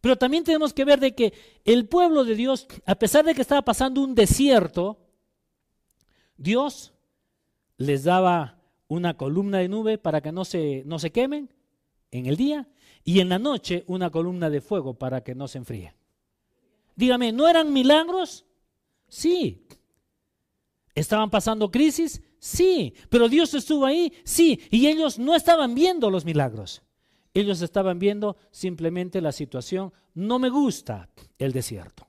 Pero 0.00 0.16
también 0.16 0.44
tenemos 0.44 0.72
que 0.72 0.86
ver 0.86 0.98
de 0.98 1.14
que 1.14 1.34
el 1.66 1.86
pueblo 1.86 2.24
de 2.24 2.36
Dios, 2.36 2.66
a 2.86 2.94
pesar 2.94 3.22
de 3.26 3.34
que 3.34 3.42
estaba 3.42 3.60
pasando 3.60 4.00
un 4.00 4.14
desierto, 4.14 4.96
Dios 6.38 6.94
les 7.76 8.04
daba 8.04 8.62
una 8.88 9.18
columna 9.18 9.58
de 9.58 9.68
nube 9.68 9.98
para 9.98 10.22
que 10.22 10.32
no 10.32 10.46
se, 10.46 10.82
no 10.86 10.98
se 10.98 11.12
quemen 11.12 11.50
en 12.10 12.26
el 12.26 12.36
día 12.36 12.68
y 13.04 13.20
en 13.20 13.28
la 13.28 13.38
noche 13.38 13.84
una 13.86 14.10
columna 14.10 14.50
de 14.50 14.60
fuego 14.60 14.94
para 14.94 15.22
que 15.22 15.34
no 15.34 15.48
se 15.48 15.58
enfríe. 15.58 15.94
Dígame, 16.94 17.32
¿no 17.32 17.46
eran 17.46 17.72
milagros? 17.72 18.46
Sí. 19.08 19.66
¿Estaban 20.94 21.30
pasando 21.30 21.70
crisis? 21.70 22.22
Sí. 22.38 22.94
¿Pero 23.10 23.28
Dios 23.28 23.52
estuvo 23.54 23.84
ahí? 23.84 24.12
Sí. 24.24 24.60
Y 24.70 24.86
ellos 24.86 25.18
no 25.18 25.34
estaban 25.34 25.74
viendo 25.74 26.10
los 26.10 26.24
milagros. 26.24 26.82
Ellos 27.34 27.60
estaban 27.60 27.98
viendo 27.98 28.36
simplemente 28.50 29.20
la 29.20 29.30
situación. 29.30 29.92
No 30.14 30.38
me 30.38 30.48
gusta 30.48 31.10
el 31.38 31.52
desierto. 31.52 32.08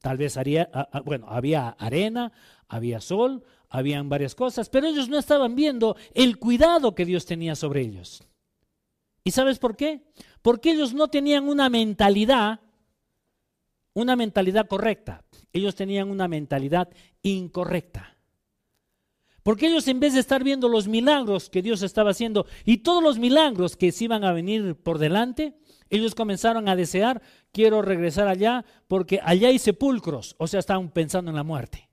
Tal 0.00 0.16
vez 0.16 0.36
haría, 0.36 0.70
bueno, 1.04 1.26
había 1.28 1.68
arena, 1.70 2.32
había 2.68 3.00
sol, 3.00 3.44
habían 3.68 4.08
varias 4.08 4.34
cosas, 4.34 4.70
pero 4.70 4.86
ellos 4.86 5.08
no 5.08 5.18
estaban 5.18 5.54
viendo 5.54 5.96
el 6.14 6.38
cuidado 6.38 6.94
que 6.94 7.04
Dios 7.04 7.26
tenía 7.26 7.56
sobre 7.56 7.82
ellos. 7.82 8.22
¿Y 9.26 9.32
sabes 9.32 9.58
por 9.58 9.74
qué? 9.76 10.02
Porque 10.40 10.70
ellos 10.70 10.94
no 10.94 11.08
tenían 11.08 11.48
una 11.48 11.68
mentalidad, 11.68 12.60
una 13.92 14.14
mentalidad 14.14 14.68
correcta. 14.68 15.24
Ellos 15.52 15.74
tenían 15.74 16.12
una 16.12 16.28
mentalidad 16.28 16.88
incorrecta. 17.22 18.16
Porque 19.42 19.66
ellos 19.66 19.88
en 19.88 19.98
vez 19.98 20.14
de 20.14 20.20
estar 20.20 20.44
viendo 20.44 20.68
los 20.68 20.86
milagros 20.86 21.50
que 21.50 21.60
Dios 21.60 21.82
estaba 21.82 22.12
haciendo 22.12 22.46
y 22.64 22.78
todos 22.78 23.02
los 23.02 23.18
milagros 23.18 23.76
que 23.76 23.90
se 23.90 24.04
iban 24.04 24.22
a 24.22 24.32
venir 24.32 24.76
por 24.76 24.98
delante, 24.98 25.58
ellos 25.90 26.14
comenzaron 26.14 26.68
a 26.68 26.76
desear, 26.76 27.20
quiero 27.50 27.82
regresar 27.82 28.28
allá 28.28 28.64
porque 28.86 29.18
allá 29.24 29.48
hay 29.48 29.58
sepulcros, 29.58 30.36
o 30.38 30.46
sea, 30.46 30.60
estaban 30.60 30.88
pensando 30.90 31.32
en 31.32 31.36
la 31.36 31.42
muerte. 31.42 31.85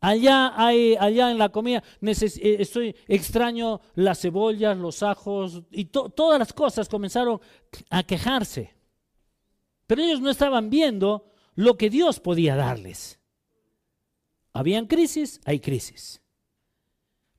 Allá 0.00 0.54
hay, 0.56 0.96
allá 0.98 1.30
en 1.30 1.36
la 1.36 1.50
comida, 1.50 1.82
eh, 2.00 2.56
estoy 2.58 2.96
extraño 3.06 3.82
las 3.94 4.20
cebollas, 4.20 4.76
los 4.78 5.02
ajos 5.02 5.62
y 5.70 5.84
todas 5.86 6.38
las 6.38 6.54
cosas 6.54 6.88
comenzaron 6.88 7.38
a 7.90 8.02
quejarse. 8.02 8.74
Pero 9.86 10.02
ellos 10.02 10.20
no 10.20 10.30
estaban 10.30 10.70
viendo 10.70 11.26
lo 11.54 11.76
que 11.76 11.90
Dios 11.90 12.18
podía 12.18 12.56
darles. 12.56 13.20
Habían 14.54 14.86
crisis, 14.86 15.38
hay 15.44 15.60
crisis. 15.60 16.22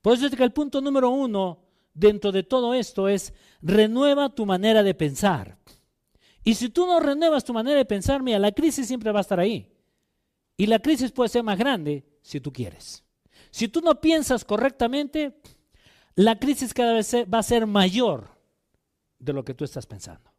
Por 0.02 0.14
eso 0.14 0.28
es 0.28 0.36
que 0.36 0.44
el 0.44 0.54
punto 0.54 0.82
número 0.82 1.10
uno 1.10 1.64
dentro 1.94 2.32
de 2.32 2.44
todo 2.44 2.76
esto 2.76 3.08
es 3.08 3.34
renueva 3.62 4.30
tu 4.30 4.46
manera 4.46 4.84
de 4.84 4.94
pensar. 4.94 5.58
Y 6.44 6.54
si 6.54 6.70
tú 6.70 6.86
no 6.86 7.00
renuevas 7.00 7.44
tu 7.44 7.54
manera 7.54 7.78
de 7.78 7.86
pensar, 7.86 8.22
mira, 8.22 8.38
la 8.38 8.52
crisis 8.52 8.88
siempre 8.88 9.12
va 9.12 9.20
a 9.20 9.22
estar 9.22 9.40
ahí. 9.40 9.68
Y 10.58 10.68
la 10.68 10.78
crisis 10.78 11.12
puede 11.12 11.30
ser 11.30 11.44
más 11.44 11.58
grande 11.58 12.11
si 12.22 12.40
tú 12.40 12.52
quieres. 12.52 13.04
Si 13.50 13.68
tú 13.68 13.82
no 13.82 14.00
piensas 14.00 14.46
correctamente, 14.46 15.42
la 16.16 16.40
crisis 16.40 16.74
cada 16.74 16.94
vez 16.94 17.14
va 17.32 17.40
a 17.40 17.44
ser 17.44 17.66
mayor 17.66 18.30
de 19.20 19.34
lo 19.34 19.44
que 19.44 19.54
tú 19.54 19.64
estás 19.64 19.86
pensando. 19.86 20.32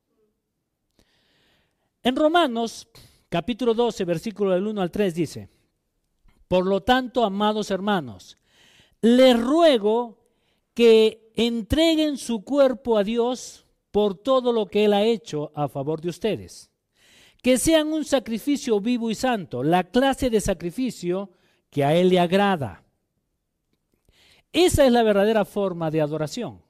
En 2.03 2.17
Romanos 2.17 2.89
capítulo 3.29 3.75
12, 3.75 4.05
versículo 4.05 4.51
del 4.53 4.67
1 4.67 4.83
al 4.83 4.91
3 4.91 5.15
dice, 5.15 5.49
por 6.49 6.67
lo 6.67 6.83
tanto, 6.83 7.25
amados 7.25 7.71
hermanos, 7.71 8.37
les 9.01 9.39
ruego 9.39 10.19
que 10.75 11.33
entreguen 11.35 12.19
su 12.19 12.45
cuerpo 12.45 12.99
a 12.99 13.05
Dios 13.05 13.67
por 13.91 14.15
todo 14.17 14.53
lo 14.53 14.67
que 14.67 14.85
Él 14.85 14.93
ha 14.93 15.03
hecho 15.03 15.53
a 15.55 15.69
favor 15.69 16.01
de 16.01 16.09
ustedes 16.09 16.73
que 17.43 17.59
sean 17.59 17.93
un 17.93 18.05
sacrificio 18.05 18.81
vivo 18.81 19.11
y 19.11 19.17
santo, 19.17 19.65
la 19.65 19.83
clase 19.83 20.31
de 20.31 20.41
sacrificio 20.41 21.31
que 21.73 21.85
a 21.85 21.95
Él 21.97 22.11
le 22.11 22.21
agrada. 22.21 22.85
Esa 24.53 24.85
es 24.85 24.93
la 24.93 25.03
verdadera 25.03 25.47
forma 25.47 25.91
de 25.91 26.03
adoración. 26.03 26.61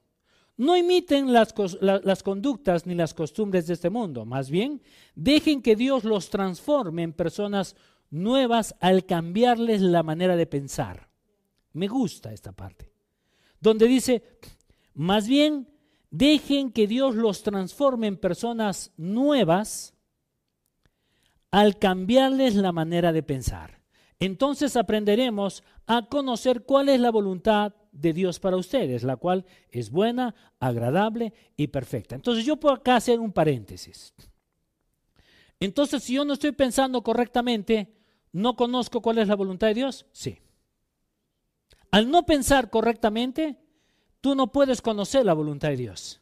No 0.56 0.76
imiten 0.76 1.32
las, 1.32 1.52
las, 1.80 2.22
conductas 2.22 2.86
ni 2.86 2.94
las 2.94 3.12
costumbres 3.12 3.66
de 3.66 3.74
este 3.74 3.90
mundo, 3.90 4.24
más 4.24 4.48
bien 4.48 4.80
dejen 5.16 5.60
que 5.60 5.74
Dios 5.74 6.04
los 6.04 6.30
transforme 6.30 7.02
en 7.02 7.12
personas 7.12 7.74
nuevas 8.10 8.76
al 8.78 9.04
cambiarles 9.04 9.80
la 9.80 10.04
manera 10.04 10.36
de 10.36 10.46
pensar. 10.46 11.08
Me 11.72 11.88
gusta 11.88 12.32
esta 12.32 12.52
parte, 12.52 12.92
donde 13.60 13.88
dice, 13.88 14.22
más 14.94 15.26
bien 15.26 15.68
dejen 16.10 16.70
que 16.70 16.86
Dios 16.86 17.16
los 17.16 17.42
transforme 17.42 18.06
en 18.06 18.18
personas 18.18 18.92
nuevas 18.96 19.94
al 21.50 21.80
cambiarles 21.80 22.54
la 22.54 22.70
manera 22.70 23.12
de 23.12 23.24
pensar. 23.24 23.81
Entonces 24.24 24.76
aprenderemos 24.76 25.64
a 25.84 26.06
conocer 26.06 26.62
cuál 26.62 26.88
es 26.88 27.00
la 27.00 27.10
voluntad 27.10 27.74
de 27.90 28.12
Dios 28.12 28.38
para 28.38 28.56
ustedes, 28.56 29.02
la 29.02 29.16
cual 29.16 29.44
es 29.68 29.90
buena, 29.90 30.36
agradable 30.60 31.32
y 31.56 31.66
perfecta. 31.66 32.14
Entonces 32.14 32.44
yo 32.44 32.56
puedo 32.56 32.76
acá 32.76 32.94
hacer 32.94 33.18
un 33.18 33.32
paréntesis. 33.32 34.14
Entonces 35.58 36.04
si 36.04 36.14
yo 36.14 36.24
no 36.24 36.34
estoy 36.34 36.52
pensando 36.52 37.02
correctamente, 37.02 37.96
¿no 38.30 38.54
conozco 38.54 39.02
cuál 39.02 39.18
es 39.18 39.26
la 39.26 39.34
voluntad 39.34 39.66
de 39.66 39.74
Dios? 39.74 40.06
Sí. 40.12 40.38
Al 41.90 42.08
no 42.08 42.24
pensar 42.24 42.70
correctamente, 42.70 43.58
tú 44.20 44.36
no 44.36 44.52
puedes 44.52 44.80
conocer 44.80 45.26
la 45.26 45.34
voluntad 45.34 45.70
de 45.70 45.78
Dios. 45.78 46.21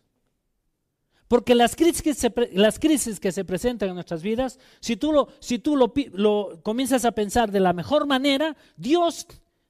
Porque 1.31 1.55
las 1.55 1.77
crisis, 1.77 2.03
que 2.03 2.13
se, 2.13 2.35
las 2.55 2.81
que 2.81 3.31
se 3.31 3.45
presentan 3.45 3.91
en 3.91 3.95
nuestras 3.95 4.21
vidas, 4.21 4.59
si 4.81 4.97
tú, 4.97 5.13
lo, 5.13 5.29
si 5.39 5.61
tú 5.61 5.77
lo, 5.77 5.93
lo 6.13 6.61
comienzas 6.65 7.05
a 7.05 7.13
pensar 7.13 7.53
de 7.53 7.61
la 7.61 7.73
mejor 7.73 8.05
manera, 8.05 8.57
Dios 8.77 9.29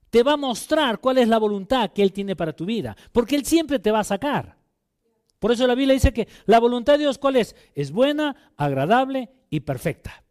te 0.09 0.23
va 0.23 0.33
a 0.33 0.37
mostrar 0.37 0.99
cuál 0.99 1.19
es 1.19 1.27
la 1.27 1.37
voluntad 1.37 1.91
que 1.91 2.01
Él 2.01 2.13
tiene 2.13 2.35
para 2.35 2.53
tu 2.53 2.65
vida. 2.65 2.97
Porque 3.11 3.35
Él 3.35 3.45
siempre 3.45 3.77
te 3.77 3.91
va 3.91 3.99
a 3.99 4.03
sacar. 4.03 4.57
Por 5.37 5.51
eso 5.51 5.67
la 5.67 5.75
Biblia 5.75 5.93
dice 5.93 6.11
que 6.11 6.27
la 6.47 6.59
voluntad 6.59 6.93
de 6.93 7.03
Dios, 7.03 7.19
¿cuál 7.19 7.35
es? 7.35 7.55
Es 7.75 7.91
buena, 7.91 8.53
agradable 8.57 9.29
y 9.51 9.59
perfecta. 9.59 10.23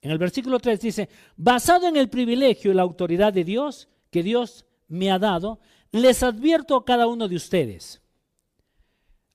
En 0.00 0.12
el 0.12 0.16
versículo 0.16 0.60
3 0.60 0.80
dice, 0.80 1.10
basado 1.36 1.88
en 1.88 1.98
el 1.98 2.08
privilegio 2.08 2.70
y 2.70 2.74
la 2.74 2.80
autoridad 2.80 3.34
de 3.34 3.44
Dios 3.44 3.90
que 4.08 4.22
Dios 4.22 4.64
me 4.88 5.10
ha 5.10 5.18
dado, 5.18 5.60
les 5.92 6.22
advierto 6.22 6.74
a 6.74 6.86
cada 6.86 7.06
uno 7.06 7.28
de 7.28 7.36
ustedes, 7.36 8.00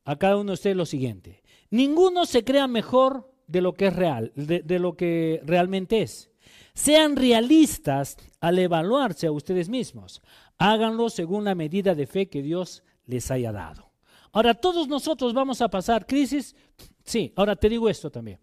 a 0.10 0.16
cada 0.16 0.38
uno 0.38 0.46
de 0.50 0.54
ustedes 0.56 0.76
lo 0.76 0.88
siguiente, 0.88 1.44
ninguno 1.70 2.26
se 2.26 2.44
crea 2.44 2.68
mejor 2.68 3.32
de 3.46 3.62
lo 3.62 3.76
que 3.76 3.88
es 3.88 3.96
real, 3.96 4.32
de, 4.34 4.80
lo 4.80 4.98
que 4.98 5.40
realmente 5.46 6.02
es. 6.02 6.32
Sean 6.74 7.16
realistas 7.16 8.18
al 8.40 8.58
evaluarse 8.58 9.28
a 9.28 9.32
ustedes 9.32 9.70
mismos. 9.70 10.24
Háganlo 10.58 11.12
según 11.12 11.44
la 11.44 11.54
medida 11.54 11.94
de 11.94 12.08
fe 12.08 12.28
que 12.28 12.42
Dios 12.42 12.82
les 13.06 13.30
haya 13.30 13.52
dado. 13.52 13.92
Ahora, 14.32 14.56
todos 14.56 14.88
nosotros 14.88 15.32
vamos 15.32 15.62
a 15.62 15.70
pasar 15.70 16.08
crisis. 16.08 16.56
Sí, 17.04 17.32
ahora 17.36 17.56
te 17.56 17.70
digo 17.70 17.88
esto 17.88 18.10
también. 18.10 18.40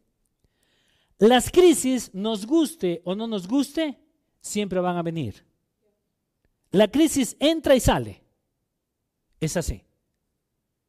Las 1.18 1.50
crisis, 1.50 2.14
nos 2.14 2.46
guste 2.46 3.02
o 3.04 3.16
no 3.16 3.26
nos 3.26 3.48
guste, 3.48 3.98
siempre 4.40 4.78
van 4.78 4.98
a 4.98 5.02
venir. 5.02 5.44
La 6.70 6.86
crisis 6.86 7.36
entra 7.40 7.74
y 7.74 7.80
sale. 7.80 8.22
Es 9.40 9.56
así. 9.56 9.85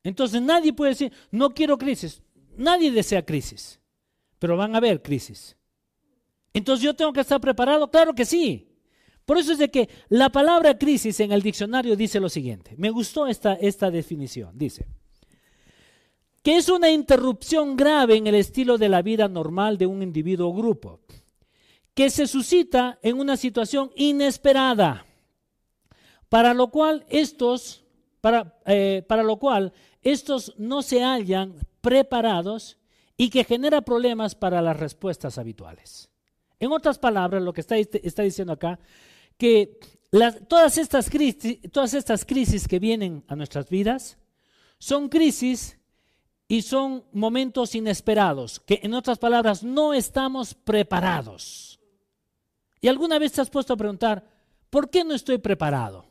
Entonces 0.07 0.41
nadie 0.41 0.71
puede 0.71 0.91
decir, 0.91 1.11
no 1.31 1.53
quiero 1.53 1.77
crisis. 1.77 2.21
Nadie 2.55 2.91
desea 2.91 3.25
crisis, 3.25 3.77
pero 4.39 4.55
van 4.55 4.73
a 4.73 4.77
haber 4.77 5.01
crisis. 5.01 5.57
Entonces 6.53 6.81
yo 6.81 6.95
tengo 6.95 7.11
que 7.11 7.19
estar 7.19 7.41
preparado, 7.41 7.91
claro 7.91 8.15
que 8.15 8.23
sí. 8.23 8.69
Por 9.25 9.37
eso 9.37 9.51
es 9.51 9.57
de 9.57 9.69
que 9.69 9.89
la 10.07 10.29
palabra 10.29 10.77
crisis 10.77 11.19
en 11.19 11.33
el 11.33 11.41
diccionario 11.41 11.97
dice 11.97 12.21
lo 12.21 12.29
siguiente. 12.29 12.73
Me 12.77 12.89
gustó 12.89 13.27
esta, 13.27 13.55
esta 13.55 13.91
definición. 13.91 14.57
Dice, 14.57 14.87
que 16.41 16.55
es 16.55 16.69
una 16.69 16.89
interrupción 16.89 17.75
grave 17.75 18.15
en 18.15 18.27
el 18.27 18.35
estilo 18.35 18.77
de 18.77 18.87
la 18.87 19.01
vida 19.01 19.27
normal 19.27 19.77
de 19.77 19.87
un 19.87 20.01
individuo 20.01 20.47
o 20.47 20.53
grupo, 20.53 21.01
que 21.93 22.09
se 22.09 22.27
suscita 22.27 22.97
en 23.01 23.19
una 23.19 23.35
situación 23.35 23.91
inesperada, 23.97 25.05
para 26.29 26.53
lo 26.53 26.69
cual 26.69 27.05
estos, 27.09 27.83
para, 28.21 28.57
eh, 28.65 29.03
para 29.05 29.23
lo 29.23 29.35
cual 29.37 29.73
estos 30.11 30.53
no 30.57 30.81
se 30.81 31.03
hallan 31.03 31.55
preparados 31.81 32.77
y 33.17 33.29
que 33.29 33.43
genera 33.43 33.81
problemas 33.81 34.35
para 34.35 34.61
las 34.61 34.79
respuestas 34.79 35.37
habituales. 35.37 36.09
En 36.59 36.71
otras 36.71 36.97
palabras, 36.97 37.43
lo 37.43 37.51
que 37.51 37.61
está, 37.61 37.77
está 37.77 38.23
diciendo 38.23 38.53
acá, 38.53 38.79
que 39.37 39.79
todas, 40.47 40.77
estas 40.77 41.09
crisis, 41.09 41.59
todas 41.71 41.93
estas 41.93 42.25
crisis 42.25 42.67
que 42.67 42.79
vienen 42.79 43.23
a 43.27 43.35
nuestras 43.35 43.69
vidas 43.69 44.17
son 44.79 45.09
crisis 45.09 45.77
y 46.47 46.61
son 46.61 47.03
momentos 47.11 47.75
inesperados, 47.75 48.61
que 48.61 48.79
en 48.83 48.93
otras 48.93 49.19
palabras 49.19 49.63
no 49.63 49.93
estamos 49.93 50.53
preparados. 50.53 51.79
¿Y 52.79 52.87
alguna 52.87 53.19
vez 53.19 53.33
te 53.33 53.41
has 53.41 53.49
puesto 53.49 53.73
a 53.73 53.77
preguntar, 53.77 54.23
¿por 54.69 54.89
qué 54.89 55.03
no 55.03 55.13
estoy 55.13 55.39
preparado? 55.39 56.05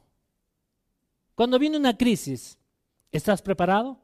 Cuando 1.35 1.59
viene 1.59 1.79
una 1.79 1.97
crisis, 1.97 2.59
¿estás 3.13 3.43
preparado? 3.43 3.99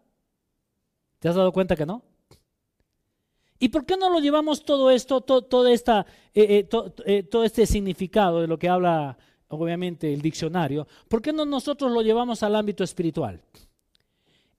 ¿Te 1.18 1.28
has 1.28 1.34
dado 1.34 1.52
cuenta 1.52 1.76
que 1.76 1.86
no? 1.86 2.02
¿Y 3.62 3.68
por 3.68 3.86
qué 3.86 3.96
no 3.96 4.10
lo 4.10 4.18
llevamos 4.18 4.64
todo 4.64 4.90
esto, 4.90 5.20
todo, 5.20 5.68
esta, 5.68 6.04
eh, 6.34 6.66
eh, 6.68 6.92
eh, 7.06 7.22
todo 7.22 7.44
este 7.44 7.64
significado 7.64 8.40
de 8.40 8.48
lo 8.48 8.58
que 8.58 8.68
habla 8.68 9.16
obviamente 9.46 10.12
el 10.12 10.20
diccionario? 10.20 10.88
¿Por 11.06 11.22
qué 11.22 11.32
no 11.32 11.44
nosotros 11.44 11.92
lo 11.92 12.02
llevamos 12.02 12.42
al 12.42 12.56
ámbito 12.56 12.82
espiritual? 12.82 13.40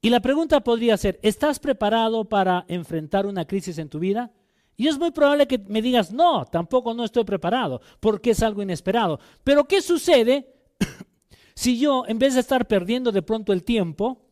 Y 0.00 0.08
la 0.08 0.20
pregunta 0.20 0.60
podría 0.60 0.96
ser, 0.96 1.20
¿estás 1.22 1.58
preparado 1.58 2.24
para 2.24 2.64
enfrentar 2.66 3.26
una 3.26 3.46
crisis 3.46 3.76
en 3.76 3.90
tu 3.90 3.98
vida? 3.98 4.32
Y 4.74 4.88
es 4.88 4.98
muy 4.98 5.10
probable 5.10 5.46
que 5.46 5.58
me 5.58 5.82
digas, 5.82 6.10
no, 6.10 6.46
tampoco 6.46 6.94
no 6.94 7.04
estoy 7.04 7.24
preparado, 7.24 7.82
porque 8.00 8.30
es 8.30 8.42
algo 8.42 8.62
inesperado. 8.62 9.20
Pero 9.44 9.64
¿qué 9.64 9.82
sucede 9.82 10.54
si 11.54 11.78
yo, 11.78 12.04
en 12.06 12.18
vez 12.18 12.34
de 12.34 12.40
estar 12.40 12.66
perdiendo 12.66 13.12
de 13.12 13.20
pronto 13.20 13.52
el 13.52 13.64
tiempo, 13.64 14.23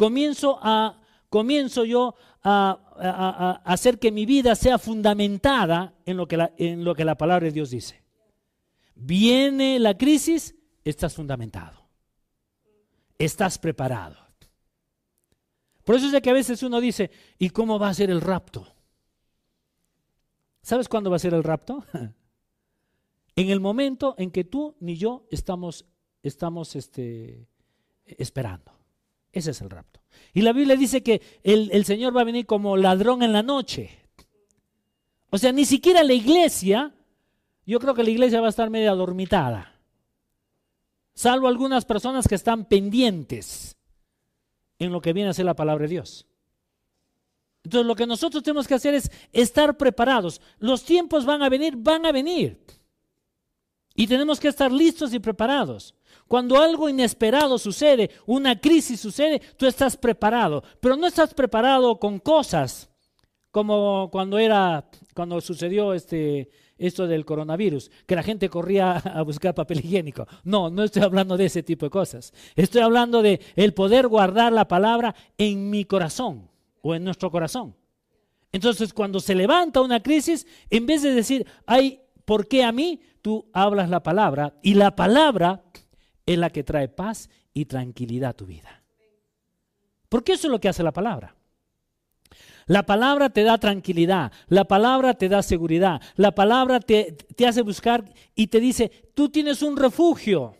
comienzo 0.00 0.58
a 0.62 0.96
comienzo 1.28 1.84
yo 1.84 2.14
a, 2.42 3.60
hacer 3.66 3.98
que 3.98 4.10
mi 4.10 4.24
vida 4.24 4.54
sea 4.54 4.78
fundamentada 4.78 5.94
en 6.06 6.16
lo, 6.16 6.26
que 6.26 6.38
la, 6.38 6.54
en 6.56 6.84
lo 6.84 6.94
que 6.94 7.04
la 7.04 7.16
palabra 7.16 7.44
de 7.44 7.52
Dios 7.52 7.68
dice. 7.68 8.02
Viene 8.94 9.78
la 9.78 9.96
crisis, 9.96 10.54
estás 10.84 11.14
fundamentado. 11.14 11.86
Estás 13.18 13.58
preparado. 13.58 14.16
Por 15.84 15.96
eso 15.96 16.06
es 16.06 16.12
de 16.12 16.22
que 16.22 16.30
a 16.30 16.34
veces 16.34 16.62
uno 16.62 16.80
dice, 16.80 17.10
¿y 17.38 17.50
cómo 17.50 17.78
va 17.78 17.90
a 17.90 17.94
ser 17.94 18.10
el 18.10 18.22
rapto? 18.22 18.66
¿Sabes 20.62 20.88
cuándo 20.88 21.10
va 21.10 21.16
a 21.16 21.20
ser 21.20 21.34
el 21.34 21.44
rapto? 21.44 21.84
en 23.36 23.50
el 23.50 23.60
momento 23.60 24.14
en 24.16 24.30
que 24.30 24.44
tú 24.44 24.76
ni 24.80 24.96
yo 24.96 25.26
estamos, 25.30 25.84
estamos 26.22 26.74
este, 26.74 27.46
esperando. 28.06 28.79
Ese 29.32 29.52
es 29.52 29.60
el 29.60 29.70
rapto. 29.70 30.00
Y 30.32 30.42
la 30.42 30.52
Biblia 30.52 30.76
dice 30.76 31.02
que 31.02 31.20
el, 31.42 31.84
Señor 31.84 32.16
va 32.16 32.22
a 32.22 32.24
venir 32.24 32.46
como 32.46 32.76
ladrón 32.76 33.22
en 33.22 33.32
la 33.32 33.42
noche. 33.42 33.98
O 35.30 35.38
sea, 35.38 35.52
ni 35.52 35.64
siquiera 35.64 36.02
la 36.02 36.12
iglesia, 36.12 36.94
yo 37.66 37.78
creo 37.78 37.94
que 37.94 38.02
la 38.02 38.10
iglesia 38.10 38.40
va 38.40 38.48
a 38.48 38.50
estar 38.50 38.70
medio 38.70 38.90
adormitada. 38.90 39.80
Salvo 41.14 41.48
algunas 41.48 41.84
personas 41.84 42.26
que 42.26 42.34
están 42.34 42.64
pendientes 42.64 43.76
en 44.78 44.92
lo 44.92 45.00
que 45.00 45.12
viene 45.12 45.30
a 45.30 45.34
ser 45.34 45.44
la 45.44 45.54
palabra 45.54 45.82
de 45.82 45.90
Dios. 45.90 46.26
Entonces 47.62 47.86
lo 47.86 47.94
que 47.94 48.06
nosotros 48.06 48.42
tenemos 48.42 48.66
que 48.66 48.74
hacer 48.74 48.94
es 48.94 49.10
estar 49.32 49.76
preparados. 49.76 50.40
Los 50.58 50.84
tiempos 50.84 51.24
van 51.24 51.42
a 51.42 51.48
venir, 51.48 51.74
van 51.76 52.06
a 52.06 52.12
venir. 52.12 52.58
Y 54.00 54.06
tenemos 54.06 54.40
que 54.40 54.48
estar 54.48 54.72
listos 54.72 55.12
y 55.12 55.18
preparados. 55.18 55.94
Cuando 56.26 56.58
algo 56.58 56.88
inesperado 56.88 57.58
sucede, 57.58 58.10
una 58.24 58.58
crisis 58.58 58.98
sucede, 58.98 59.42
tú 59.58 59.66
estás 59.66 59.94
preparado, 59.94 60.64
pero 60.80 60.96
no 60.96 61.06
estás 61.06 61.34
preparado 61.34 61.98
con 61.98 62.18
cosas 62.18 62.88
como 63.50 64.08
cuando 64.10 64.38
era 64.38 64.88
cuando 65.14 65.38
sucedió 65.42 65.92
este 65.92 66.48
esto 66.78 67.06
del 67.06 67.26
coronavirus, 67.26 67.90
que 68.06 68.14
la 68.16 68.22
gente 68.22 68.48
corría 68.48 68.92
a 68.96 69.20
buscar 69.20 69.54
papel 69.54 69.80
higiénico. 69.80 70.26
No, 70.44 70.70
no 70.70 70.84
estoy 70.84 71.02
hablando 71.02 71.36
de 71.36 71.44
ese 71.44 71.62
tipo 71.62 71.84
de 71.84 71.90
cosas. 71.90 72.32
Estoy 72.56 72.80
hablando 72.80 73.20
de 73.20 73.38
el 73.54 73.74
poder 73.74 74.08
guardar 74.08 74.50
la 74.50 74.66
palabra 74.66 75.14
en 75.36 75.68
mi 75.68 75.84
corazón 75.84 76.48
o 76.80 76.94
en 76.94 77.04
nuestro 77.04 77.30
corazón. 77.30 77.76
Entonces, 78.50 78.94
cuando 78.94 79.20
se 79.20 79.34
levanta 79.34 79.82
una 79.82 80.02
crisis, 80.02 80.46
en 80.70 80.86
vez 80.86 81.02
de 81.02 81.12
decir, 81.12 81.46
"Ay, 81.66 82.00
¿por 82.24 82.48
qué 82.48 82.64
a 82.64 82.72
mí?", 82.72 82.98
tú 83.22 83.50
hablas 83.52 83.88
la 83.88 84.02
palabra 84.02 84.54
y 84.62 84.74
la 84.74 84.96
palabra 84.96 85.62
es 86.26 86.38
la 86.38 86.50
que 86.50 86.64
trae 86.64 86.88
paz 86.88 87.28
y 87.52 87.64
tranquilidad 87.66 88.30
a 88.30 88.36
tu 88.36 88.46
vida. 88.46 88.82
Porque 90.08 90.32
eso 90.32 90.48
es 90.48 90.50
lo 90.50 90.60
que 90.60 90.68
hace 90.68 90.82
la 90.82 90.92
palabra. 90.92 91.36
La 92.66 92.84
palabra 92.84 93.30
te 93.30 93.42
da 93.42 93.58
tranquilidad, 93.58 94.30
la 94.46 94.64
palabra 94.64 95.14
te 95.14 95.28
da 95.28 95.42
seguridad, 95.42 96.00
la 96.14 96.34
palabra 96.34 96.78
te, 96.78 97.16
te, 97.34 97.46
hace 97.46 97.62
buscar 97.62 98.04
y 98.34 98.46
te 98.46 98.60
dice, 98.60 99.10
tú 99.14 99.28
tienes 99.28 99.62
un 99.62 99.76
refugio. 99.76 100.54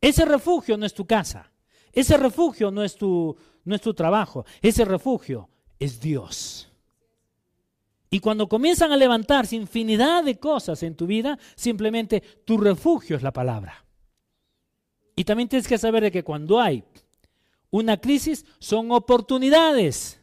Ese 0.00 0.24
refugio 0.24 0.76
no 0.76 0.84
es 0.84 0.94
tu 0.94 1.06
casa, 1.06 1.52
ese 1.92 2.16
refugio 2.16 2.72
no 2.72 2.82
es 2.82 2.96
tu, 2.96 3.36
no 3.64 3.74
es 3.74 3.80
tu 3.80 3.94
trabajo, 3.94 4.44
ese 4.60 4.84
refugio 4.84 5.48
es 5.78 6.00
Dios. 6.00 6.71
Y 8.12 8.20
cuando 8.20 8.46
comienzan 8.46 8.92
a 8.92 8.96
levantarse 8.98 9.56
infinidad 9.56 10.22
de 10.22 10.38
cosas 10.38 10.82
en 10.82 10.94
tu 10.94 11.06
vida, 11.06 11.38
simplemente 11.54 12.22
tu 12.44 12.58
refugio 12.58 13.16
es 13.16 13.22
la 13.22 13.32
palabra. 13.32 13.86
Y 15.16 15.24
también 15.24 15.48
tienes 15.48 15.66
que 15.66 15.78
saber 15.78 16.02
de 16.02 16.12
que 16.12 16.22
cuando 16.22 16.60
hay 16.60 16.84
una 17.70 17.96
crisis 17.96 18.44
son 18.58 18.92
oportunidades 18.92 20.20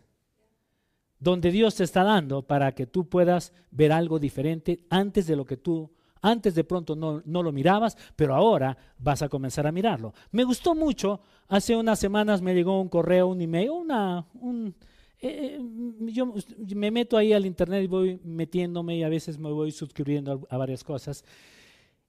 donde 1.17 1.49
Dios 1.49 1.73
te 1.73 1.84
está 1.84 2.04
dando 2.04 2.43
para 2.43 2.75
que 2.75 2.86
tú 2.86 3.10
puedas 3.10 3.54
ver 3.71 3.91
algo 3.91 4.19
diferente 4.19 4.86
antes 4.91 5.25
de 5.25 5.36
lo 5.36 5.43
que 5.43 5.58
tú, 5.58 5.91
antes 6.21 6.54
de 6.54 6.63
pronto 6.63 6.95
no, 6.95 7.23
lo 7.25 7.52
mirabas, 7.52 7.97
pero 8.15 8.36
ahora 8.36 8.78
vas 8.99 9.23
a 9.23 9.30
comenzar 9.30 9.65
a 9.65 9.71
mirarlo. 9.71 10.13
Me 10.32 10.43
gustó 10.43 10.75
mucho, 10.75 11.21
hace 11.47 11.75
unas 11.75 11.97
semanas 11.97 12.39
me 12.39 12.54
llegó 12.54 12.80
un 12.80 12.89
correo, 12.89 13.30
un 13.30 13.41
email, 13.41 13.71
una, 13.71 14.28
un, 14.36 14.75
eh, 15.21 15.60
yo 16.01 16.34
me 16.75 16.91
meto 16.91 17.17
ahí 17.17 17.34
al 17.34 17.45
internet 17.45 17.84
y 17.84 17.88
voy 17.88 18.19
metiéndome 18.23 18.97
y 18.97 19.03
a 19.03 19.10
veces 19.10 19.38
me 19.38 19.51
voy 19.51 19.71
suscribiendo 19.71 20.47
a 20.49 20.58
varias 20.58 20.84
cosas. 20.84 21.25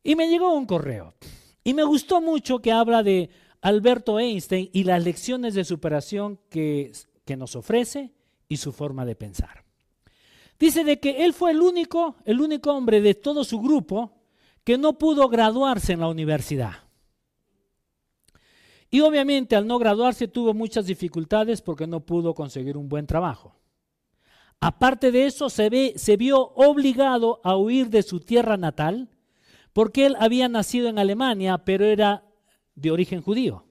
Y 0.03 0.15
me 0.17 0.29
llegó 0.29 0.55
un 0.55 0.67
correo. 0.67 1.15
Y 1.65 1.75
me 1.75 1.83
gustó 1.83 2.21
mucho 2.21 2.61
que 2.61 2.73
habla 2.73 3.03
de 3.03 3.31
Alberto 3.61 4.19
Einstein 4.19 4.71
y 4.73 4.85
las 4.85 5.05
lecciones 5.05 5.55
de 5.55 5.65
superación 5.65 6.39
que, 6.49 6.93
que 7.25 7.37
nos 7.37 7.57
ofrece 7.57 8.13
y 8.49 8.57
su 8.57 8.73
forma 8.73 9.05
de 9.05 9.17
pensar. 9.17 9.65
Dice 10.59 10.85
de 10.85 11.01
que 11.01 11.25
él 11.25 11.33
fue 11.33 11.53
el 11.53 11.61
único, 11.61 12.17
el 12.25 12.41
único 12.41 12.73
hombre 12.73 13.01
de 13.01 13.15
todo 13.15 13.45
su 13.45 13.61
grupo 13.61 14.13
que 14.65 14.79
no 14.79 14.99
pudo 14.99 15.29
graduarse 15.29 15.95
en 15.95 16.01
la 16.01 16.09
universidad. 16.09 16.90
Y 18.91 19.01
obviamente 19.01 19.55
al 19.55 19.67
no 19.67 19.79
graduarse 19.79 20.27
tuvo 20.27 20.53
muchas 20.53 20.87
dificultades 20.87 21.63
porque 21.63 21.87
no 21.87 22.01
pudo 22.01 22.35
conseguir 22.35 22.77
un 22.77 22.89
buen 22.89 23.07
trabajo. 23.07 23.55
Aparte 24.61 25.11
de 25.11 25.27
eso, 25.27 25.49
se, 25.49 25.71
vio 26.19 26.49
obligado 26.55 27.41
a 27.45 27.57
huir 27.57 27.89
de 27.89 28.03
su 28.03 28.21
tierra 28.21 28.59
natal 28.59 29.09
porque 29.73 30.07
él 30.07 30.17
había 30.19 30.49
nacido 30.49 30.89
en 30.89 30.99
Alemania, 30.99 31.59
pero 31.59 31.87
era 31.87 32.25
de 32.75 32.91
origen 32.91 33.23
judío. 33.23 33.65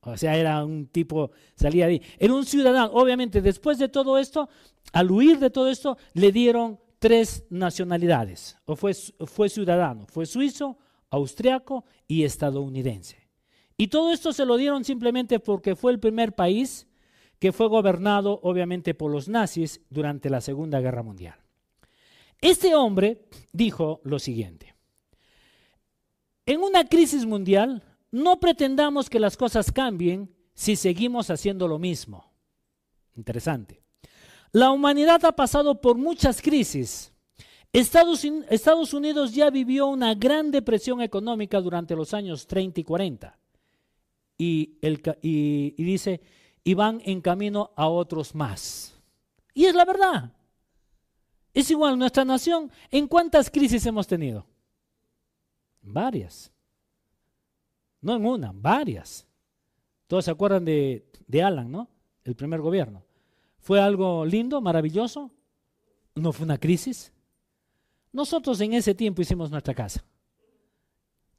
O 0.00 0.16
sea, 0.16 0.36
era 0.36 0.64
un 0.64 0.88
tipo, 0.88 1.30
salía 1.54 1.86
de 1.86 1.92
ahí. 1.92 2.02
Era 2.18 2.34
un 2.34 2.44
ciudadano. 2.44 2.92
Obviamente, 2.92 3.40
después 3.40 3.78
de 3.78 3.88
todo 3.88 4.18
esto, 4.18 4.48
al 4.92 5.12
huir 5.12 5.38
de 5.38 5.50
todo 5.50 5.68
esto, 5.68 5.96
le 6.14 6.32
dieron 6.32 6.80
tres 6.98 7.44
nacionalidades. 7.50 8.58
O 8.64 8.74
fue 8.74 9.48
ciudadano, 9.48 10.06
fue 10.08 10.26
suizo, 10.26 10.78
austriaco 11.10 11.84
y 12.08 12.24
estadounidense. 12.24 13.21
Y 13.76 13.88
todo 13.88 14.12
esto 14.12 14.32
se 14.32 14.44
lo 14.44 14.56
dieron 14.56 14.84
simplemente 14.84 15.40
porque 15.40 15.76
fue 15.76 15.92
el 15.92 16.00
primer 16.00 16.34
país 16.34 16.86
que 17.38 17.52
fue 17.52 17.68
gobernado, 17.68 18.38
obviamente, 18.42 18.94
por 18.94 19.10
los 19.10 19.28
nazis 19.28 19.80
durante 19.90 20.30
la 20.30 20.40
Segunda 20.40 20.80
Guerra 20.80 21.02
Mundial. 21.02 21.36
Este 22.40 22.74
hombre 22.74 23.24
dijo 23.52 24.00
lo 24.04 24.18
siguiente. 24.18 24.74
En 26.46 26.60
una 26.60 26.84
crisis 26.84 27.24
mundial, 27.24 27.82
no 28.10 28.40
pretendamos 28.40 29.08
que 29.08 29.20
las 29.20 29.36
cosas 29.36 29.72
cambien 29.72 30.32
si 30.54 30.76
seguimos 30.76 31.30
haciendo 31.30 31.66
lo 31.66 31.78
mismo. 31.78 32.32
Interesante. 33.16 33.82
La 34.52 34.70
humanidad 34.70 35.24
ha 35.24 35.32
pasado 35.32 35.80
por 35.80 35.96
muchas 35.96 36.42
crisis. 36.42 37.12
Estados, 37.72 38.92
Unidos 38.92 39.32
ya 39.32 39.48
vivió 39.48 39.86
una 39.86 40.14
gran 40.14 40.50
depresión 40.50 41.00
económica 41.00 41.58
durante 41.60 41.96
los 41.96 42.12
años 42.12 42.46
30 42.46 42.80
y 42.80 42.84
40. 42.84 43.38
Y, 44.42 44.78
y 45.76 45.84
dice, 45.84 46.20
y 46.64 46.74
van 46.74 47.00
en 47.04 47.20
camino 47.20 47.70
a 47.76 47.86
otros 47.86 48.34
más. 48.34 49.00
Y 49.54 49.66
es 49.66 49.74
la 49.74 49.84
verdad. 49.84 50.32
Es 51.54 51.70
igual 51.70 51.98
nuestra 51.98 52.24
nación. 52.24 52.70
¿En 52.90 53.06
cuántas 53.06 53.50
crisis 53.50 53.84
hemos 53.86 54.06
tenido? 54.06 54.46
Varias. 55.82 56.50
No 58.00 58.16
en 58.16 58.26
una, 58.26 58.52
varias. 58.54 59.26
Todos 60.06 60.24
se 60.24 60.30
acuerdan 60.30 60.64
de, 60.64 61.04
Alan, 61.42 61.70
¿no? 61.70 61.88
El 62.24 62.34
primer 62.34 62.60
gobierno. 62.60 63.04
¿Fue 63.58 63.80
algo 63.80 64.24
lindo, 64.24 64.60
maravilloso? 64.60 65.30
¿No 66.14 66.32
fue 66.32 66.44
una 66.44 66.58
crisis? 66.58 67.12
Nosotros 68.12 68.60
en 68.60 68.72
ese 68.72 68.94
tiempo 68.94 69.22
hicimos 69.22 69.50
nuestra 69.50 69.74
casa. 69.74 70.04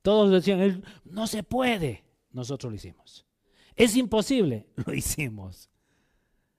Todos 0.01 0.31
decían, 0.31 0.83
no 1.05 1.27
se 1.27 1.43
puede. 1.43 2.03
Nosotros 2.33 2.71
lo 2.71 2.75
hicimos. 2.75 3.25
Es 3.75 3.95
imposible. 3.95 4.67
Lo 4.85 4.93
hicimos. 4.93 5.69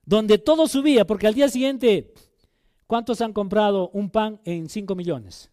Donde 0.04 0.38
todo 0.38 0.66
subía, 0.66 1.06
porque 1.06 1.26
al 1.26 1.34
día 1.34 1.48
siguiente, 1.48 2.12
¿cuántos 2.86 3.20
han 3.20 3.32
comprado 3.32 3.90
un 3.90 4.10
pan 4.10 4.40
en 4.44 4.68
5 4.68 4.94
millones? 4.94 5.50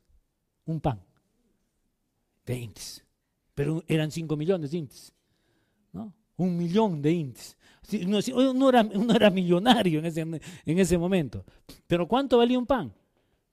Un 0.66 0.82
pan. 0.82 1.04
De 2.46 2.58
índice 2.58 3.04
pero 3.62 3.84
eran 3.88 4.12
5 4.12 4.36
millones 4.36 4.72
de 4.72 4.78
intis. 4.78 5.14
¿no? 5.92 6.14
Un 6.38 6.58
millón 6.58 7.02
de 7.02 7.12
intis. 7.12 7.58
No, 8.08 8.70
era, 8.70 8.82
era, 9.16 9.30
millonario 9.30 10.00
en 10.00 10.06
ese, 10.06 10.22
en 10.22 10.80
ese 10.80 10.98
momento. 10.98 11.46
Pero 11.86 12.08
¿cuánto 12.08 12.38
valía 12.40 12.58
un 12.58 12.66
pan? 12.66 12.92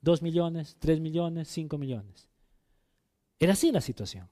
2 0.00 0.22
millones, 0.22 0.76
3 0.78 1.00
millones, 1.00 1.48
5 1.48 1.76
millones. 1.76 2.28
Era 3.38 3.52
así 3.52 3.70
la 3.70 3.80
situación. 3.80 4.28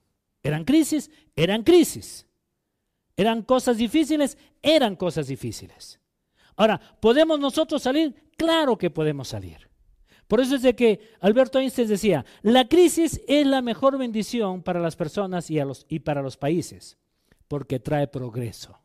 Eran 0.46 0.64
crisis, 0.64 1.10
eran 1.34 1.64
crisis. 1.64 2.24
Eran 3.16 3.42
cosas 3.42 3.78
difíciles, 3.78 4.38
eran 4.62 4.94
cosas 4.94 5.26
difíciles. 5.26 5.98
Ahora, 6.54 6.80
¿podemos 7.00 7.40
nosotros 7.40 7.82
salir? 7.82 8.14
Claro 8.36 8.78
que 8.78 8.90
podemos 8.90 9.26
salir. 9.26 9.68
Por 10.28 10.40
eso 10.40 10.54
es 10.54 10.62
de 10.62 10.76
que 10.76 11.00
Alberto 11.20 11.58
Einstein 11.58 11.88
decía, 11.88 12.24
la 12.42 12.68
crisis 12.68 13.20
es 13.26 13.44
la 13.44 13.60
mejor 13.60 13.98
bendición 13.98 14.62
para 14.62 14.78
las 14.78 14.94
personas 14.94 15.50
y, 15.50 15.58
los, 15.58 15.84
y 15.88 15.98
para 15.98 16.22
los 16.22 16.36
países, 16.36 16.96
porque 17.48 17.80
trae 17.80 18.06
progreso. 18.06 18.78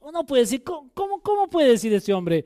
Uno 0.00 0.26
puede 0.26 0.42
decir, 0.42 0.62
¿cómo, 0.64 1.22
¿cómo 1.22 1.48
puede 1.48 1.70
decir 1.70 1.94
ese 1.94 2.12
hombre 2.12 2.44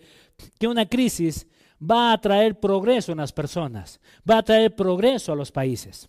que 0.61 0.69
una 0.69 0.87
crisis 0.87 1.47
va 1.81 2.13
a 2.13 2.21
traer 2.21 2.61
progreso 2.61 3.11
en 3.11 3.19
las 3.19 3.33
personas, 3.33 4.01
va 4.29 4.39
a 4.39 4.43
traer 4.45 4.77
progreso 4.77 5.33
a 5.33 5.37
los 5.37 5.51
países? 5.51 6.09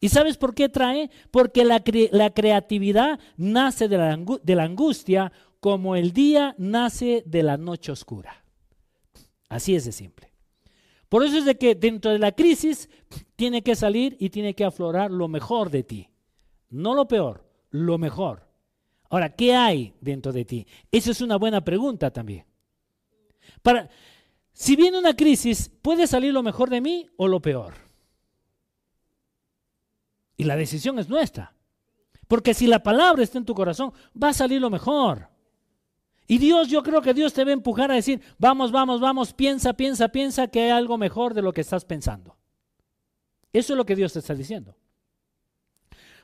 ¿Y 0.00 0.08
sabes 0.08 0.38
por 0.38 0.54
qué 0.54 0.68
trae? 0.68 1.10
Porque 1.30 1.64
la, 1.64 1.82
la 2.12 2.30
creatividad 2.30 3.20
nace 3.36 3.86
de 3.86 3.98
la, 3.98 4.18
de 4.42 4.54
la 4.54 4.64
angustia 4.64 5.30
como 5.60 5.94
el 5.94 6.12
día 6.12 6.54
nace 6.56 7.22
de 7.26 7.42
la 7.42 7.58
noche 7.58 7.92
oscura. 7.92 8.42
Así 9.50 9.74
es 9.74 9.84
de 9.84 9.92
simple. 9.92 10.32
Por 11.10 11.24
eso 11.24 11.38
es 11.38 11.44
de 11.44 11.58
que 11.58 11.74
dentro 11.74 12.12
de 12.12 12.18
la 12.18 12.32
crisis 12.32 12.88
tiene 13.36 13.62
que 13.62 13.74
salir 13.74 14.16
y 14.20 14.30
tiene 14.30 14.54
que 14.54 14.64
aflorar 14.64 15.10
lo 15.10 15.28
mejor 15.28 15.68
de 15.68 15.82
ti. 15.82 16.08
No 16.70 16.94
lo 16.94 17.06
peor, 17.06 17.44
lo 17.70 17.98
mejor. 17.98 18.48
Ahora, 19.10 19.34
¿qué 19.34 19.54
hay 19.54 19.92
dentro 20.00 20.32
de 20.32 20.44
ti? 20.44 20.66
Esa 20.90 21.10
es 21.10 21.20
una 21.20 21.36
buena 21.36 21.62
pregunta 21.62 22.12
también. 22.12 22.46
Para, 23.60 23.90
si 24.52 24.76
viene 24.76 24.98
una 24.98 25.14
crisis, 25.14 25.68
¿puede 25.82 26.06
salir 26.06 26.32
lo 26.32 26.44
mejor 26.44 26.70
de 26.70 26.80
mí 26.80 27.08
o 27.16 27.26
lo 27.26 27.40
peor? 27.40 27.89
Y 30.40 30.44
la 30.44 30.56
decisión 30.56 30.98
es 30.98 31.06
nuestra. 31.10 31.54
Porque 32.26 32.54
si 32.54 32.66
la 32.66 32.82
palabra 32.82 33.22
está 33.22 33.36
en 33.36 33.44
tu 33.44 33.54
corazón, 33.54 33.92
va 34.16 34.30
a 34.30 34.32
salir 34.32 34.58
lo 34.58 34.70
mejor. 34.70 35.28
Y 36.26 36.38
Dios, 36.38 36.68
yo 36.68 36.82
creo 36.82 37.02
que 37.02 37.12
Dios 37.12 37.34
te 37.34 37.44
va 37.44 37.50
a 37.50 37.52
empujar 37.52 37.90
a 37.90 37.96
decir, 37.96 38.22
vamos, 38.38 38.72
vamos, 38.72 39.02
vamos, 39.02 39.34
piensa, 39.34 39.74
piensa, 39.74 40.08
piensa 40.08 40.48
que 40.48 40.62
hay 40.62 40.70
algo 40.70 40.96
mejor 40.96 41.34
de 41.34 41.42
lo 41.42 41.52
que 41.52 41.60
estás 41.60 41.84
pensando. 41.84 42.38
Eso 43.52 43.74
es 43.74 43.76
lo 43.76 43.84
que 43.84 43.94
Dios 43.94 44.14
te 44.14 44.20
está 44.20 44.34
diciendo. 44.34 44.74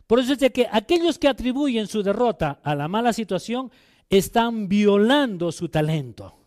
Por 0.07 0.19
eso 0.19 0.33
es 0.33 0.39
de 0.39 0.51
que 0.51 0.67
aquellos 0.73 1.19
que 1.19 1.29
atribuyen 1.29 1.87
su 1.87 2.03
derrota 2.03 2.59
a 2.63 2.75
la 2.75 2.89
mala 2.89 3.13
situación 3.13 3.71
están 4.09 4.67
violando 4.67 5.53
su 5.53 5.69
talento. 5.69 6.39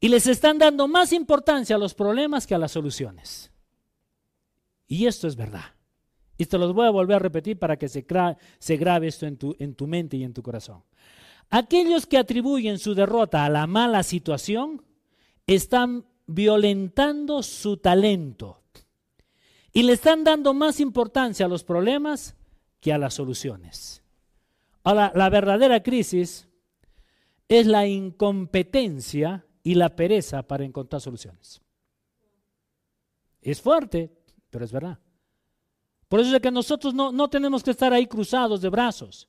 Y 0.00 0.08
les 0.08 0.26
están 0.26 0.56
dando 0.56 0.88
más 0.88 1.12
importancia 1.12 1.76
a 1.76 1.78
los 1.78 1.92
problemas 1.92 2.46
que 2.46 2.54
a 2.54 2.58
las 2.58 2.72
soluciones. 2.72 3.50
Y 4.86 5.04
esto 5.04 5.28
es 5.28 5.36
verdad. 5.36 5.74
Y 6.40 6.46
te 6.46 6.56
los 6.56 6.72
voy 6.72 6.86
a 6.86 6.90
volver 6.90 7.16
a 7.16 7.18
repetir 7.18 7.58
para 7.58 7.76
que 7.76 7.86
se, 7.86 8.06
se 8.58 8.76
grabe 8.78 9.08
esto 9.08 9.26
en 9.26 9.36
tu, 9.36 9.54
en 9.58 9.74
tu 9.74 9.86
mente 9.86 10.16
y 10.16 10.24
en 10.24 10.32
tu 10.32 10.42
corazón. 10.42 10.82
Aquellos 11.50 12.06
que 12.06 12.16
atribuyen 12.16 12.78
su 12.78 12.94
derrota 12.94 13.44
a 13.44 13.50
la 13.50 13.66
mala 13.66 14.02
situación 14.02 14.82
están 15.46 16.06
violentando 16.26 17.42
su 17.42 17.76
talento 17.76 18.62
y 19.70 19.82
le 19.82 19.92
están 19.92 20.24
dando 20.24 20.54
más 20.54 20.80
importancia 20.80 21.44
a 21.44 21.48
los 21.50 21.62
problemas 21.62 22.34
que 22.80 22.94
a 22.94 22.96
las 22.96 23.12
soluciones. 23.12 24.02
Ahora, 24.82 25.12
la 25.14 25.28
verdadera 25.28 25.82
crisis 25.82 26.48
es 27.48 27.66
la 27.66 27.86
incompetencia 27.86 29.44
y 29.62 29.74
la 29.74 29.94
pereza 29.94 30.42
para 30.44 30.64
encontrar 30.64 31.02
soluciones. 31.02 31.60
Es 33.42 33.60
fuerte, 33.60 34.10
pero 34.48 34.64
es 34.64 34.72
verdad. 34.72 35.00
Por 36.10 36.18
eso 36.18 36.34
es 36.34 36.42
que 36.42 36.50
nosotros 36.50 36.92
no, 36.92 37.30
tenemos 37.30 37.62
que 37.62 37.70
estar 37.70 37.92
ahí 37.92 38.04
cruzados 38.04 38.60
de 38.60 38.68
brazos. 38.68 39.28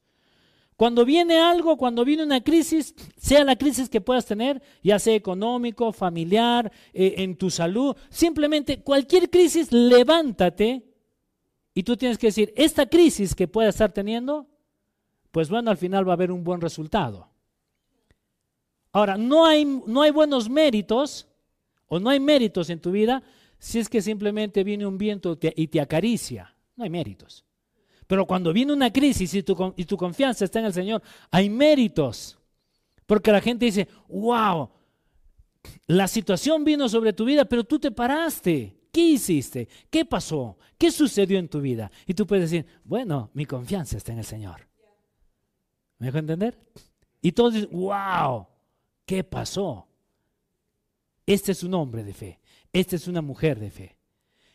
Cuando 0.76 1.06
viene 1.06 1.38
algo, 1.38 1.78
cuando 1.78 2.04
viene 2.04 2.24
una 2.24 2.42
crisis, 2.42 2.96
sea 3.16 3.44
la 3.44 3.56
crisis 3.56 3.88
que 3.88 4.02
puedas 4.02 4.26
tener, 4.26 4.64
ya 4.82 4.98
sea 4.98 5.14
económico, 5.14 5.94
familiar, 5.94 6.72
eh, 6.92 7.14
en 7.20 7.36
tu 7.36 7.52
salud, 7.52 7.96
simplemente 8.10 8.82
cualquier 8.82 9.30
crisis, 9.30 9.72
levántate 9.72 10.92
y 11.76 11.84
tú 11.84 11.96
tienes 11.96 12.18
que 12.18 12.28
decir, 12.28 12.52
esta 12.58 12.88
crisis 12.88 13.36
que 13.36 13.48
pueda 13.48 13.70
estar 13.70 13.92
teniendo, 13.92 14.48
pues 15.30 15.52
bueno, 15.52 15.70
al 15.70 15.78
final 15.78 16.08
va 16.08 16.14
a 16.14 16.16
haber 16.16 16.32
un 16.32 16.44
buen 16.44 16.62
resultado. 16.62 17.30
Ahora, 18.92 19.18
no 19.18 19.46
hay 19.46 20.12
buenos 20.12 20.50
méritos 20.50 21.28
o 21.86 22.00
no 22.00 22.10
hay 22.10 22.20
méritos 22.20 22.72
en 22.72 22.80
tu 22.80 22.90
vida 22.90 23.22
si 23.60 23.78
es 23.78 23.88
que 23.88 24.02
simplemente 24.02 24.64
viene 24.64 24.88
un 24.88 24.98
viento 24.98 25.38
y 25.56 25.68
te 25.68 25.80
acaricia. 25.80 26.56
No 26.82 26.86
hay 26.86 26.90
méritos. 26.90 27.46
Pero 28.08 28.26
cuando 28.26 28.52
viene 28.52 28.74
una 28.74 28.92
crisis 28.92 29.36
y 29.36 29.44
tu, 29.44 29.72
y 29.78 29.86
tu 29.86 29.96
confianza 29.96 30.46
está 30.46 30.58
en 30.58 30.66
el 30.66 30.74
Señor, 30.74 31.04
hay 31.30 31.48
méritos. 31.48 32.40
Porque 33.06 33.32
la 33.32 33.40
gente 33.40 33.66
dice, 33.66 33.88
wow, 34.10 34.68
la 35.86 36.08
situación 36.08 36.64
vino 36.64 36.90
sobre 36.90 37.14
tu 37.14 37.24
vida, 37.24 37.46
pero 37.46 37.64
tú 37.64 37.78
te 37.78 37.92
paraste. 37.92 38.76
¿Qué 38.92 39.02
hiciste? 39.02 39.70
¿Qué 39.92 40.06
pasó? 40.06 40.58
¿Qué 40.76 40.90
sucedió 40.90 41.38
en 41.38 41.50
tu 41.50 41.62
vida? 41.62 41.92
Y 42.08 42.16
tú 42.16 42.26
puedes 42.26 42.50
decir, 42.50 42.66
bueno, 42.84 43.30
mi 43.36 43.46
confianza 43.46 43.96
está 43.96 44.12
en 44.12 44.18
el 44.18 44.26
Señor. 44.26 44.68
¿Me 46.00 46.08
dejo 46.08 46.18
entender? 46.18 46.58
Y 47.22 47.32
todos 47.34 47.54
dicen, 47.54 47.70
wow, 47.74 48.48
¿qué 49.06 49.24
pasó? 49.24 49.88
Este 51.28 51.52
es 51.52 51.62
un 51.62 51.76
hombre 51.76 52.04
de 52.04 52.16
fe. 52.16 52.40
Esta 52.74 52.96
es 52.96 53.08
una 53.08 53.22
mujer 53.22 53.60
de 53.60 53.70
fe. 53.70 54.01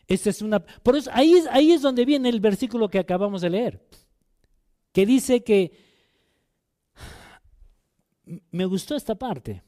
Es 0.08 0.40
una, 0.42 0.60
por 0.60 0.96
eso 0.96 1.10
ahí, 1.12 1.34
ahí 1.50 1.72
es 1.72 1.82
donde 1.82 2.04
viene 2.04 2.28
el 2.28 2.40
versículo 2.40 2.88
que 2.88 2.98
acabamos 2.98 3.42
de 3.42 3.50
leer. 3.50 3.86
que 4.92 5.04
dice 5.04 5.42
que, 5.42 5.86
me 8.50 8.64
gustó 8.64 8.96
esta 8.96 9.14
parte, 9.14 9.62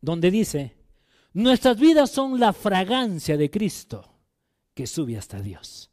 donde 0.00 0.30
dice, 0.30 0.76
nuestras 1.32 1.78
vidas 1.78 2.10
son 2.10 2.38
la 2.38 2.52
fragancia 2.52 3.36
de 3.36 3.50
Cristo 3.50 4.18
que 4.74 4.86
sube 4.86 5.16
hasta 5.16 5.40
Dios. 5.40 5.90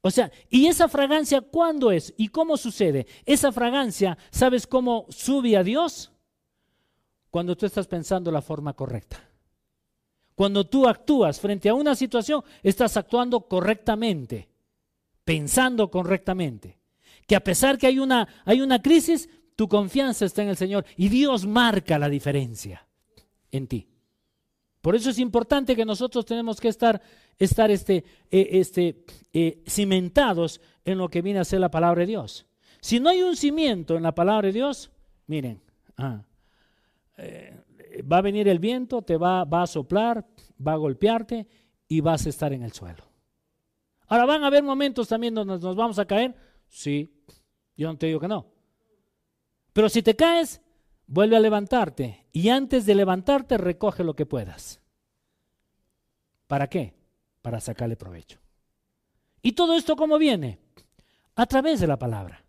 O 0.00 0.10
sea, 0.10 0.32
¿y 0.50 0.66
esa 0.66 0.88
fragancia 0.88 1.40
cuándo 1.42 1.92
es? 1.92 2.12
¿Y 2.16 2.28
cómo 2.28 2.56
sucede? 2.56 3.06
Esa 3.24 3.52
fragancia, 3.52 4.18
¿sabes 4.30 4.66
cómo 4.66 5.06
sube 5.10 5.56
a 5.56 5.62
Dios? 5.62 6.10
Cuando 7.30 7.56
tú 7.56 7.66
estás 7.66 7.86
pensando 7.86 8.32
la 8.32 8.42
forma 8.42 8.72
correcta. 8.72 9.31
Cuando 10.42 10.64
tú 10.64 10.88
actúas 10.88 11.38
frente 11.38 11.68
a 11.68 11.74
una 11.74 11.94
situación, 11.94 12.42
estás 12.64 12.96
actuando 12.96 13.42
correctamente, 13.42 14.48
pensando 15.22 15.88
correctamente. 15.88 16.80
Que 17.28 17.36
a 17.36 17.44
pesar 17.44 17.78
que 17.78 17.86
hay 17.86 18.00
una, 18.00 18.26
hay 18.44 18.60
una 18.60 18.82
crisis, 18.82 19.28
tu 19.54 19.68
confianza 19.68 20.24
está 20.24 20.42
en 20.42 20.48
el 20.48 20.56
Señor 20.56 20.84
y 20.96 21.10
Dios 21.10 21.46
marca 21.46 21.96
la 21.96 22.08
diferencia 22.08 22.88
en 23.52 23.68
ti. 23.68 23.86
Por 24.80 24.96
eso 24.96 25.10
es 25.10 25.20
importante 25.20 25.76
que 25.76 25.84
nosotros 25.84 26.26
tenemos 26.26 26.60
que 26.60 26.66
estar, 26.66 27.00
estar 27.38 27.70
este, 27.70 27.98
eh, 28.28 28.48
este, 28.50 29.04
eh, 29.32 29.62
cimentados 29.68 30.60
en 30.84 30.98
lo 30.98 31.08
que 31.08 31.22
viene 31.22 31.38
a 31.38 31.44
ser 31.44 31.60
la 31.60 31.70
palabra 31.70 32.00
de 32.00 32.06
Dios. 32.06 32.46
Si 32.80 32.98
no 32.98 33.10
hay 33.10 33.22
un 33.22 33.36
cimiento 33.36 33.96
en 33.96 34.02
la 34.02 34.12
palabra 34.16 34.48
de 34.48 34.54
Dios, 34.54 34.90
miren, 35.28 35.62
ah, 35.98 36.24
eh, 37.16 37.61
va 38.00 38.18
a 38.18 38.22
venir 38.22 38.48
el 38.48 38.58
viento, 38.58 39.02
te 39.02 39.16
va, 39.16 39.44
va 39.44 39.62
a 39.62 39.66
soplar, 39.66 40.26
va 40.66 40.72
a 40.72 40.76
golpearte 40.76 41.46
y 41.88 42.00
vas 42.00 42.26
a 42.26 42.28
estar 42.28 42.52
en 42.52 42.62
el 42.62 42.72
suelo. 42.72 43.04
Ahora 44.06 44.26
van 44.26 44.44
a 44.44 44.48
haber 44.48 44.62
momentos 44.62 45.08
también 45.08 45.34
donde 45.34 45.58
nos 45.58 45.76
vamos 45.76 45.98
a 45.98 46.06
caer. 46.06 46.34
Sí, 46.68 47.22
yo 47.76 47.88
no 47.88 47.98
te 47.98 48.06
digo 48.06 48.20
que 48.20 48.28
no. 48.28 48.46
Pero 49.72 49.88
si 49.88 50.02
te 50.02 50.16
caes, 50.16 50.60
vuelve 51.06 51.36
a 51.36 51.40
levantarte 51.40 52.26
y 52.32 52.48
antes 52.48 52.86
de 52.86 52.94
levantarte 52.94 53.58
recoge 53.58 54.04
lo 54.04 54.14
que 54.14 54.26
puedas. 54.26 54.80
¿Para 56.46 56.68
qué? 56.68 56.94
Para 57.40 57.60
sacarle 57.60 57.96
provecho. 57.96 58.38
¿Y 59.40 59.52
todo 59.52 59.76
esto 59.76 59.96
cómo 59.96 60.18
viene? 60.18 60.58
A 61.34 61.46
través 61.46 61.80
de 61.80 61.86
la 61.86 61.98
palabra. 61.98 62.44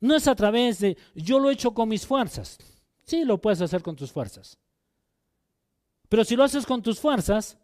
No 0.00 0.16
es 0.16 0.26
a 0.26 0.34
través 0.34 0.80
de, 0.80 0.98
yo 1.14 1.38
lo 1.38 1.48
he 1.48 1.54
hecho 1.54 1.72
con 1.72 1.88
mis 1.88 2.06
fuerzas. 2.06 2.58
Sí, 3.04 3.24
lo 3.24 3.40
puedes 3.40 3.60
hacer 3.60 3.82
con 3.82 3.96
tus 3.96 4.12
fuerzas. 4.12 4.58
Pero 6.08 6.24
si 6.24 6.36
lo 6.36 6.44
haces 6.44 6.66
con 6.66 6.82
tus 6.82 7.00
fuerzas, 7.00 7.58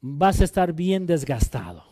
vas 0.00 0.40
a 0.40 0.44
estar 0.44 0.72
bien 0.72 1.06
desgastado. 1.06 1.84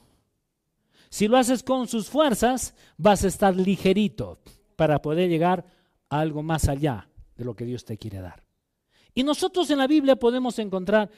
Si 1.10 1.28
lo 1.28 1.36
haces 1.36 1.62
con 1.62 1.86
sus 1.86 2.08
fuerzas, 2.08 2.74
vas 2.96 3.24
a 3.24 3.28
estar 3.28 3.54
ligerito 3.54 4.40
para 4.76 5.00
poder 5.00 5.30
llegar 5.30 5.64
a 6.08 6.20
algo 6.20 6.42
más 6.42 6.68
allá 6.68 7.08
de 7.36 7.44
lo 7.44 7.54
que 7.54 7.64
Dios 7.64 7.84
te 7.84 7.96
quiere 7.96 8.20
dar. 8.20 8.44
Y 9.14 9.22
nosotros 9.22 9.70
en 9.70 9.78
la 9.78 9.86
Biblia 9.86 10.16
podemos 10.16 10.58
encontrar 10.58 11.10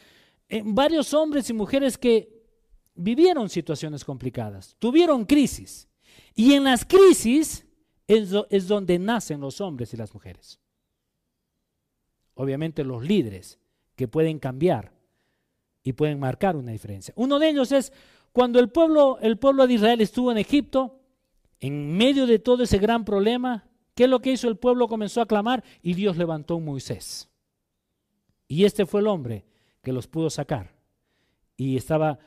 eh, 0.49 0.63
varios 0.65 1.15
hombres 1.15 1.49
y 1.49 1.55
mujeres 1.55 1.97
que 1.97 2.45
vivieron 2.95 3.49
situaciones 3.49 4.05
complicadas, 4.05 4.77
tuvieron 4.79 5.25
crisis. 5.25 5.89
Y 6.35 6.53
en 6.53 6.65
las 6.65 6.85
crisis 6.85 7.67
es, 8.07 8.31
es 8.51 8.69
donde 8.69 8.99
nacen 8.99 9.41
los 9.41 9.61
hombres 9.61 9.95
y 9.95 9.97
las 9.97 10.13
mujeres. 10.13 10.61
Obviamente 12.37 12.85
los 12.85 13.03
líderes 13.03 13.59
que 13.97 14.09
pueden 14.09 14.39
cambiar 14.39 14.93
y 15.83 15.95
pueden 15.95 16.21
marcar 16.21 16.55
una 16.55 16.73
diferencia. 16.73 17.15
Uno 17.17 17.39
de 17.39 17.49
ellos 17.49 17.73
es 17.73 17.93
cuando 18.33 18.61
el 18.61 18.69
pueblo, 18.69 19.19
el 19.23 19.39
pueblo 19.39 19.67
de 19.67 19.75
Israel 19.75 20.01
estuvo 20.03 20.31
en 20.31 20.39
Egipto, 20.39 21.01
en 21.61 21.97
medio 21.97 22.27
de 22.27 22.39
todo 22.39 22.65
ese 22.65 22.79
gran 22.79 23.07
problema, 23.07 23.67
¿qué 23.95 24.05
es 24.05 24.11
lo 24.11 24.21
que 24.21 24.33
hizo 24.33 24.49
el 24.49 24.59
pueblo? 24.59 24.89
Comenzó 24.89 25.23
a 25.23 25.27
clamar 25.27 25.65
y 25.81 25.95
Dios 25.95 26.19
levantó 26.19 26.57
a 26.57 26.61
Moisés. 26.61 27.31
Y 28.47 28.65
este 28.65 28.85
fue 28.85 29.01
el 29.01 29.07
hombre 29.07 29.47
que 29.83 29.93
los 29.93 30.07
pudo 30.07 30.29
sacar 30.29 30.75
y 31.57 31.77
estaba, 31.79 32.19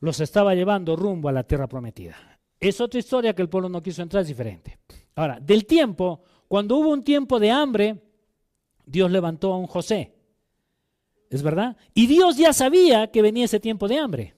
los 0.00 0.18
estaba 0.18 0.56
llevando 0.56 0.96
rumbo 0.96 1.28
a 1.28 1.32
la 1.32 1.44
tierra 1.44 1.68
prometida. 1.68 2.16
Es 2.58 2.80
otra 2.80 2.98
historia 2.98 3.32
que 3.32 3.42
el 3.42 3.48
pueblo 3.48 3.68
no 3.68 3.82
quiso 3.82 4.02
entrar, 4.02 4.22
es 4.22 4.28
diferente. 4.28 4.80
Ahora, 5.14 5.38
del 5.38 5.66
tiempo, 5.66 6.24
cuando 6.48 6.76
hubo 6.76 6.88
un 6.88 7.04
tiempo 7.04 7.38
de 7.38 7.50
hambre, 7.52 8.09
Dios 8.86 9.10
levantó 9.10 9.52
a 9.52 9.58
un 9.58 9.66
José. 9.66 10.14
¿Es 11.30 11.42
verdad? 11.42 11.76
Y 11.94 12.06
Dios 12.06 12.36
ya 12.36 12.52
sabía 12.52 13.10
que 13.10 13.22
venía 13.22 13.44
ese 13.44 13.60
tiempo 13.60 13.86
de 13.86 13.98
hambre. 13.98 14.34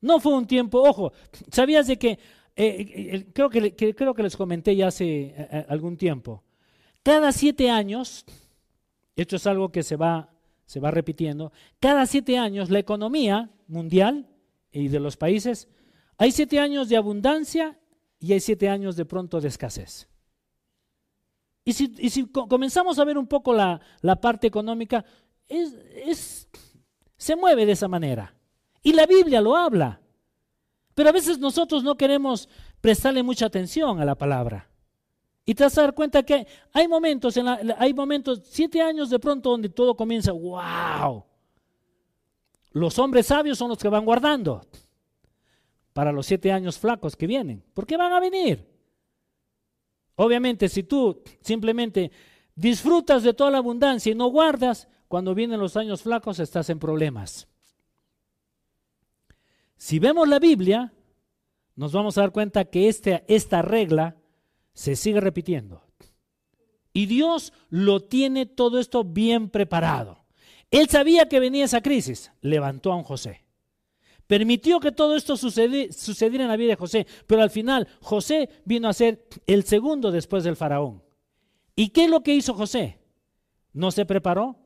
No 0.00 0.18
fue 0.18 0.34
un 0.34 0.46
tiempo, 0.46 0.82
ojo, 0.82 1.12
sabías 1.50 1.86
de 1.86 1.98
que, 1.98 2.10
eh, 2.10 2.18
eh, 2.56 3.26
creo, 3.32 3.48
que, 3.48 3.74
creo 3.94 4.14
que 4.14 4.22
les 4.22 4.36
comenté 4.36 4.74
ya 4.74 4.88
hace 4.88 5.34
eh, 5.36 5.66
algún 5.68 5.96
tiempo, 5.96 6.42
cada 7.04 7.30
siete 7.30 7.70
años, 7.70 8.24
esto 9.14 9.36
es 9.36 9.46
algo 9.46 9.70
que 9.70 9.84
se 9.84 9.96
va, 9.96 10.30
se 10.66 10.80
va 10.80 10.90
repitiendo, 10.90 11.52
cada 11.78 12.06
siete 12.06 12.36
años 12.36 12.68
la 12.68 12.80
economía 12.80 13.50
mundial 13.68 14.28
y 14.72 14.88
de 14.88 14.98
los 14.98 15.16
países, 15.16 15.68
hay 16.16 16.32
siete 16.32 16.58
años 16.58 16.88
de 16.88 16.96
abundancia 16.96 17.78
y 18.18 18.32
hay 18.32 18.40
siete 18.40 18.68
años 18.68 18.96
de 18.96 19.04
pronto 19.04 19.40
de 19.40 19.48
escasez. 19.48 20.08
Y 21.64 21.72
si, 21.72 22.26
comenzamos 22.26 22.98
a 22.98 23.04
ver 23.04 23.16
un 23.16 23.26
poco 23.26 23.54
la, 23.54 23.80
parte 24.20 24.46
económica, 24.46 25.04
es, 25.48 26.48
se 27.16 27.36
mueve 27.36 27.66
de 27.66 27.72
esa 27.72 27.88
manera. 27.88 28.34
Y 28.82 28.92
la 28.92 29.06
Biblia 29.06 29.40
lo 29.40 29.56
habla. 29.56 30.00
Pero 30.94 31.08
a 31.08 31.12
veces 31.12 31.38
nosotros 31.38 31.84
no 31.84 31.96
queremos 31.96 32.48
prestarle 32.80 33.22
mucha 33.22 33.46
atención 33.46 34.00
a 34.00 34.04
la 34.04 34.16
palabra. 34.16 34.68
Y 35.44 35.54
te 35.54 35.64
vas 35.64 35.76
a 35.78 35.82
dar 35.82 35.94
cuenta 35.94 36.22
que 36.22 36.46
hay 36.72 36.86
momentos, 36.86 37.36
en 37.36 37.46
hay 37.48 37.94
momentos, 37.94 38.42
siete 38.44 38.80
años 38.80 39.10
de 39.10 39.18
pronto 39.18 39.50
donde 39.50 39.68
todo 39.68 39.96
comienza, 39.96 40.32
wow. 40.32 41.24
Los 42.72 42.98
hombres 42.98 43.26
sabios 43.26 43.58
son 43.58 43.68
los 43.68 43.78
que 43.78 43.88
van 43.88 44.04
guardando 44.04 44.66
para 45.92 46.12
los 46.12 46.26
siete 46.26 46.50
años 46.52 46.78
flacos 46.78 47.16
que 47.16 47.26
vienen. 47.26 47.62
¿Por 47.74 47.86
qué 47.86 47.96
van 47.96 48.12
a 48.12 48.20
venir? 48.20 48.71
Obviamente, 50.16 50.68
si 50.68 50.82
tú 50.82 51.22
simplemente 51.40 52.10
disfrutas 52.54 53.22
de 53.22 53.34
toda 53.34 53.50
la 53.50 53.58
abundancia 53.58 54.12
y 54.12 54.14
no 54.14 54.28
guardas, 54.28 54.88
cuando 55.08 55.34
vienen 55.34 55.60
los 55.60 55.76
años 55.76 56.02
flacos 56.02 56.38
estás 56.38 56.70
en 56.70 56.78
problemas. 56.78 57.46
Si 59.76 59.98
vemos 59.98 60.28
la 60.28 60.38
Biblia, 60.38 60.92
nos 61.74 61.92
vamos 61.92 62.16
a 62.16 62.22
dar 62.22 62.32
cuenta 62.32 62.64
que 62.66 62.88
este, 62.88 63.24
esta 63.28 63.62
regla 63.62 64.16
se 64.72 64.96
sigue 64.96 65.20
repitiendo. 65.20 65.82
Y 66.92 67.06
Dios 67.06 67.52
lo 67.68 68.00
tiene 68.00 68.46
todo 68.46 68.78
esto 68.78 69.04
bien 69.04 69.50
preparado. 69.50 70.24
Él 70.70 70.88
sabía 70.88 71.28
que 71.28 71.40
venía 71.40 71.64
esa 71.64 71.82
crisis, 71.82 72.32
levantó 72.40 72.92
a 72.92 72.96
un 72.96 73.02
José. 73.02 73.41
Permitió 74.26 74.80
que 74.80 74.92
todo 74.92 75.16
esto 75.16 75.36
sucediera 75.36 76.44
en 76.44 76.48
la 76.48 76.56
vida 76.56 76.70
de 76.70 76.76
José, 76.76 77.06
pero 77.26 77.42
al 77.42 77.50
final 77.50 77.88
José 78.00 78.48
vino 78.64 78.88
a 78.88 78.92
ser 78.92 79.26
el 79.46 79.64
segundo 79.64 80.10
después 80.10 80.44
del 80.44 80.56
faraón. 80.56 81.02
¿Y 81.74 81.88
qué 81.88 82.04
es 82.04 82.10
lo 82.10 82.22
que 82.22 82.34
hizo 82.34 82.54
José? 82.54 82.98
¿No 83.72 83.90
se 83.90 84.06
preparó? 84.06 84.56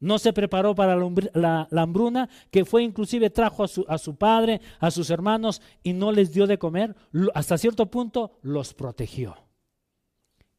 No 0.00 0.18
se 0.18 0.32
preparó 0.32 0.74
para 0.74 0.96
la, 1.34 1.68
hambruna, 1.72 2.28
que 2.50 2.64
fue 2.64 2.84
inclusive 2.84 3.30
trajo 3.30 3.64
a 3.64 3.68
su, 3.68 3.84
a 3.88 3.98
su, 3.98 4.16
padre, 4.16 4.60
a 4.78 4.90
sus 4.90 5.10
hermanos 5.10 5.60
y 5.82 5.92
no 5.92 6.12
les 6.12 6.32
dio 6.32 6.46
de 6.46 6.58
comer. 6.58 6.94
Hasta 7.34 7.58
cierto 7.58 7.86
punto 7.90 8.38
los 8.42 8.74
protegió. 8.74 9.36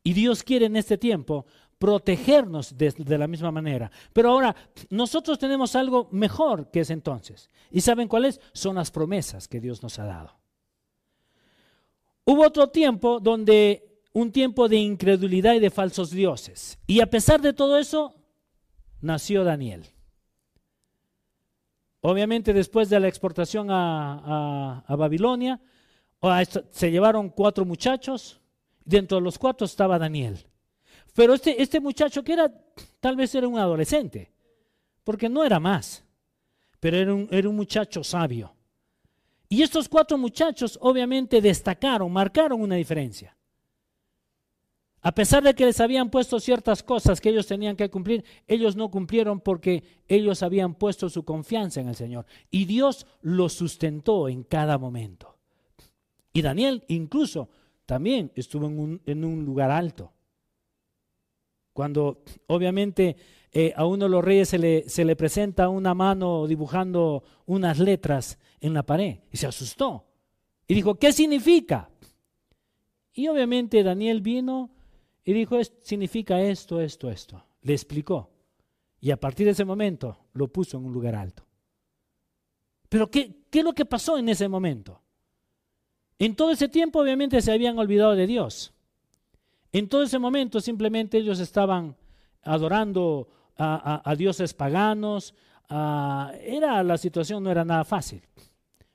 Y 0.04 0.14
Dios 0.14 0.44
quiere 0.44 0.66
en 0.66 0.76
este 0.76 0.98
tiempo 0.98 1.46
protegernos 1.80 2.78
de, 2.78 3.18
la 3.18 3.28
misma 3.28 3.52
manera. 3.52 3.90
Pero 4.14 4.32
ahora, 4.32 4.56
nosotros 4.90 5.40
tenemos 5.40 5.76
algo 5.76 6.10
mejor 6.12 6.70
que 6.70 6.82
ese 6.82 6.94
entonces. 6.94 7.50
¿Y 7.72 7.82
saben 7.82 8.10
cuál 8.10 8.26
es? 8.26 8.40
Son 8.54 8.76
las 8.76 8.92
promesas 8.92 9.48
que 9.48 9.62
Dios 9.62 9.82
nos 9.82 9.98
ha 9.98 10.04
dado. 10.04 10.38
Hubo 12.26 12.46
otro 12.46 12.68
tiempo 12.68 13.20
donde 13.20 14.02
un 14.14 14.32
tiempo 14.32 14.68
de 14.68 14.76
incredulidad 14.76 15.54
y 15.54 15.60
de 15.60 15.70
falsos 15.70 16.12
dioses. 16.12 16.78
Y 16.86 17.00
a 17.00 17.10
pesar 17.10 17.42
de 17.42 17.54
todo 17.54 17.78
eso, 17.78 18.14
nació 19.02 19.46
Daniel. 19.46 19.86
Obviamente 22.02 22.54
después 22.54 22.90
de 22.90 23.00
la 23.00 23.08
exportación 23.08 23.68
a, 23.72 24.84
Babilonia, 24.90 25.62
se 26.72 26.92
llevaron 26.92 27.30
cuatro 27.30 27.66
muchachos. 27.66 28.42
Dentro 28.84 29.18
de 29.18 29.24
los 29.24 29.38
cuatro 29.38 29.66
estaba 29.66 29.98
Daniel. 29.98 30.49
Pero 31.14 31.34
este, 31.34 31.62
este 31.62 31.80
muchacho 31.80 32.24
que 32.24 32.34
era, 32.34 32.52
tal 33.00 33.16
vez 33.16 33.34
era 33.36 33.48
un 33.48 33.58
adolescente, 33.58 34.32
porque 35.04 35.30
no 35.30 35.44
era 35.44 35.60
más, 35.60 36.04
pero 36.80 36.98
era 36.98 37.14
un, 37.14 37.28
era 37.32 37.50
un 37.50 37.56
muchacho 37.56 38.04
sabio. 38.04 38.54
Y 39.50 39.64
estos 39.64 39.90
cuatro 39.90 40.18
muchachos 40.18 40.78
obviamente 40.82 41.42
destacaron, 41.42 42.12
marcaron 42.12 42.62
una 42.62 42.76
diferencia. 42.76 43.36
A 45.02 45.14
pesar 45.14 45.44
de 45.44 45.56
que 45.56 45.66
les 45.66 45.80
habían 45.80 46.10
puesto 46.10 46.40
ciertas 46.40 46.84
cosas 46.84 47.22
que 47.22 47.30
ellos 47.30 47.48
tenían 47.48 47.78
que 47.78 47.90
cumplir, 47.90 48.24
ellos 48.48 48.76
no 48.76 48.92
cumplieron 48.92 49.40
porque 49.40 49.84
ellos 50.08 50.44
habían 50.44 50.76
puesto 50.76 51.10
su 51.10 51.24
confianza 51.24 51.80
en 51.80 51.88
el 51.88 51.96
Señor. 51.96 52.26
Y 52.52 52.66
Dios 52.66 53.08
los 53.22 53.54
sustentó 53.54 54.28
en 54.28 54.44
cada 54.44 54.78
momento. 54.78 55.38
Y 56.34 56.42
Daniel 56.42 56.84
incluso 56.90 57.50
también 57.86 58.32
estuvo 58.36 58.68
en 58.68 58.80
un, 58.80 59.02
en 59.06 59.24
un 59.24 59.46
lugar 59.46 59.72
alto. 59.72 60.12
Cuando 61.80 62.24
obviamente 62.48 63.16
eh, 63.54 63.72
a 63.74 63.86
uno 63.86 64.04
de 64.04 64.10
los 64.10 64.22
reyes 64.22 64.50
se 64.50 64.58
le, 64.58 64.90
se 64.90 65.06
le 65.06 65.16
presenta 65.16 65.70
una 65.70 65.94
mano 65.94 66.46
dibujando 66.46 67.24
unas 67.46 67.80
letras 67.80 68.38
en 68.60 68.74
la 68.74 68.84
pared 68.84 69.20
y 69.32 69.38
se 69.38 69.48
asustó. 69.48 70.06
Y 70.68 70.74
dijo, 70.74 70.96
¿qué 70.96 71.14
significa? 71.14 71.90
Y 73.14 73.30
obviamente 73.30 73.82
Daniel 73.82 74.20
vino 74.20 74.72
y 75.24 75.32
dijo, 75.32 75.56
significa 75.82 76.42
esto, 76.42 76.82
esto, 76.82 77.10
esto. 77.10 77.46
Le 77.62 77.72
explicó. 77.72 78.30
Y 79.00 79.12
a 79.12 79.18
partir 79.18 79.46
de 79.46 79.54
ese 79.54 79.64
momento 79.64 80.18
lo 80.34 80.50
puso 80.50 80.78
en 80.78 80.86
un 80.86 80.92
lugar 80.92 81.16
alto. 81.16 81.46
Pero 82.90 83.10
¿qué, 83.10 83.38
qué 83.50 83.60
es 83.60 83.64
lo 83.64 83.72
que 83.72 83.86
pasó 83.86 84.18
en 84.18 84.28
ese 84.28 84.50
momento? 84.50 85.02
En 86.18 86.36
todo 86.36 86.52
ese 86.52 86.68
tiempo 86.68 87.00
obviamente 87.00 87.42
se 87.42 87.54
habían 87.54 87.80
olvidado 87.80 88.18
de 88.18 88.28
Dios. 88.28 88.74
En 89.72 89.88
todo 89.88 90.04
ese 90.04 90.20
momento 90.20 90.60
simplemente 90.62 91.18
ellos 91.18 91.40
estaban 91.40 91.96
adorando 92.44 93.28
a, 93.58 94.16
dioses 94.18 94.54
paganos. 94.54 95.34
era 95.70 96.84
la 96.84 96.98
situación 96.98 97.44
no 97.44 97.52
era 97.52 97.66
nada 97.66 97.84
fácil. 97.84 98.22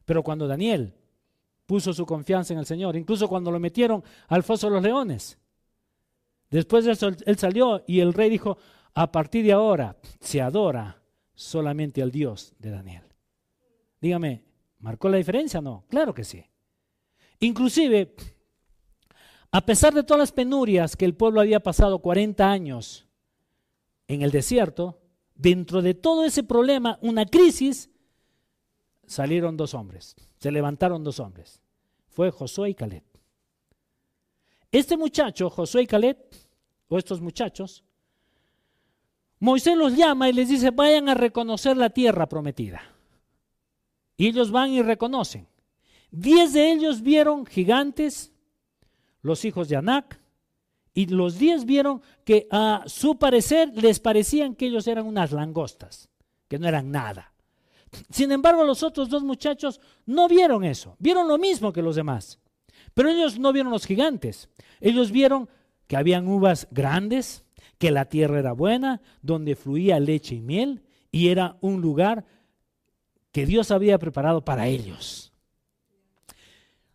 Pero 0.05 0.23
cuando 0.23 0.47
Daniel 0.47 0.95
puso 1.67 1.93
su 1.93 2.05
confianza 2.05 2.53
en 2.53 2.59
el 2.59 2.67
Señor, 2.67 2.97
incluso 2.97 3.29
cuando 3.29 3.51
lo 3.51 3.59
metieron 3.59 4.03
al 4.29 4.43
foso 4.43 4.69
de 4.69 4.75
los 4.75 4.83
leones, 4.83 5.39
después 6.51 6.85
de 6.85 6.93
eso 6.93 7.09
él 7.09 7.39
salió 7.39 7.85
y 7.87 8.01
el 8.01 8.13
rey 8.13 8.31
dijo, 8.31 8.59
a 8.95 9.11
partir 9.11 9.45
de 9.45 9.53
ahora 9.53 9.97
se 10.21 10.41
adora 10.41 11.03
solamente 11.35 12.03
al 12.03 12.11
Dios 12.11 12.55
de 12.59 12.71
Daniel. 12.71 13.03
Dígame, 14.01 14.45
¿marcó 14.79 15.09
la 15.09 15.17
diferencia 15.17 15.61
no? 15.61 15.85
Claro 15.89 16.15
que 16.15 16.25
sí. 16.25 16.45
Inclusive, 17.41 18.15
a 19.55 19.61
pesar 19.61 19.95
de 19.95 20.03
todas 20.03 20.19
las 20.19 20.33
penurias 20.33 20.97
que 20.97 21.05
el 21.05 21.14
pueblo 21.14 21.40
había 21.40 21.61
pasado 21.61 22.01
40 22.01 22.51
años 22.51 23.07
en 24.09 24.23
el 24.23 24.33
desierto, 24.33 25.01
dentro 25.37 25.81
de 25.81 25.95
todo 25.95 26.25
ese 26.25 26.43
problema, 26.43 26.99
una 27.03 27.25
crisis, 27.25 27.88
salieron 29.07 29.57
dos 29.57 29.73
hombres, 29.75 30.17
se 30.38 30.51
levantaron 30.51 31.05
dos 31.05 31.21
hombres. 31.21 31.61
Fue 32.09 32.33
Josué 32.33 32.71
y 32.71 32.75
Caleb. 32.75 33.05
Este 34.73 34.97
muchacho, 34.97 35.49
Josué 35.49 35.83
y 35.83 35.87
Caleb, 35.87 36.19
o 36.88 36.99
estos 36.99 37.21
muchachos, 37.21 37.85
Moisés 39.38 39.77
los 39.77 39.97
llama 39.97 40.29
y 40.29 40.33
les 40.33 40.49
dice, 40.49 40.73
vayan 40.73 41.09
a 41.09 41.14
reconocer 41.14 41.77
la 41.77 41.90
tierra 41.90 42.29
prometida. 42.29 42.83
Y 44.17 44.27
ellos 44.27 44.51
van 44.51 44.71
y 44.71 44.83
reconocen. 44.83 45.47
Diez 46.11 46.55
de 46.55 46.73
ellos 46.73 47.03
vieron 47.03 47.47
gigantes, 47.47 48.34
los 49.25 49.45
hijos 49.45 49.69
de 49.69 49.77
Anac, 49.77 50.21
y 50.93 51.07
los 51.07 51.39
diez 51.39 51.65
vieron 51.65 52.03
que 52.25 52.47
a 52.53 52.85
su 52.87 53.19
parecer 53.19 53.73
les 53.75 53.99
parecían 53.99 54.55
que 54.55 54.67
ellos 54.67 54.87
eran 54.87 55.07
unas 55.07 55.33
langostas, 55.33 56.09
que 56.47 56.59
no 56.59 56.69
eran 56.69 56.93
nada. 56.93 57.33
Sin 58.11 58.31
embargo, 58.31 58.65
los 58.65 58.83
otros 58.83 59.09
dos 59.09 59.25
muchachos 59.25 59.81
no 60.07 60.29
vieron 60.29 60.63
eso, 60.63 60.95
vieron 61.01 61.27
lo 61.27 61.39
mismo 61.39 61.73
que 61.73 61.83
los 61.83 61.97
demás. 61.97 62.39
Pero 62.93 63.09
ellos 63.09 63.39
no 63.39 63.53
vieron 63.53 63.73
los 63.73 63.87
gigantes, 63.87 64.49
ellos 64.81 65.11
vieron 65.11 65.49
que 65.89 65.97
habían 65.97 66.29
uvas 66.29 66.69
grandes, 66.71 67.45
que 67.79 67.91
la 67.91 68.05
tierra 68.05 68.39
era 68.39 68.53
buena, 68.53 69.01
donde 69.23 69.57
fluía 69.57 69.99
leche 69.99 70.37
y 70.37 70.41
miel, 70.41 70.85
y 71.11 71.29
era 71.29 71.57
un 71.61 71.81
lugar 71.81 72.25
que 73.33 73.47
Dios 73.47 73.71
había 73.71 73.99
preparado 73.99 74.45
para 74.45 74.69
ellos. 74.69 75.34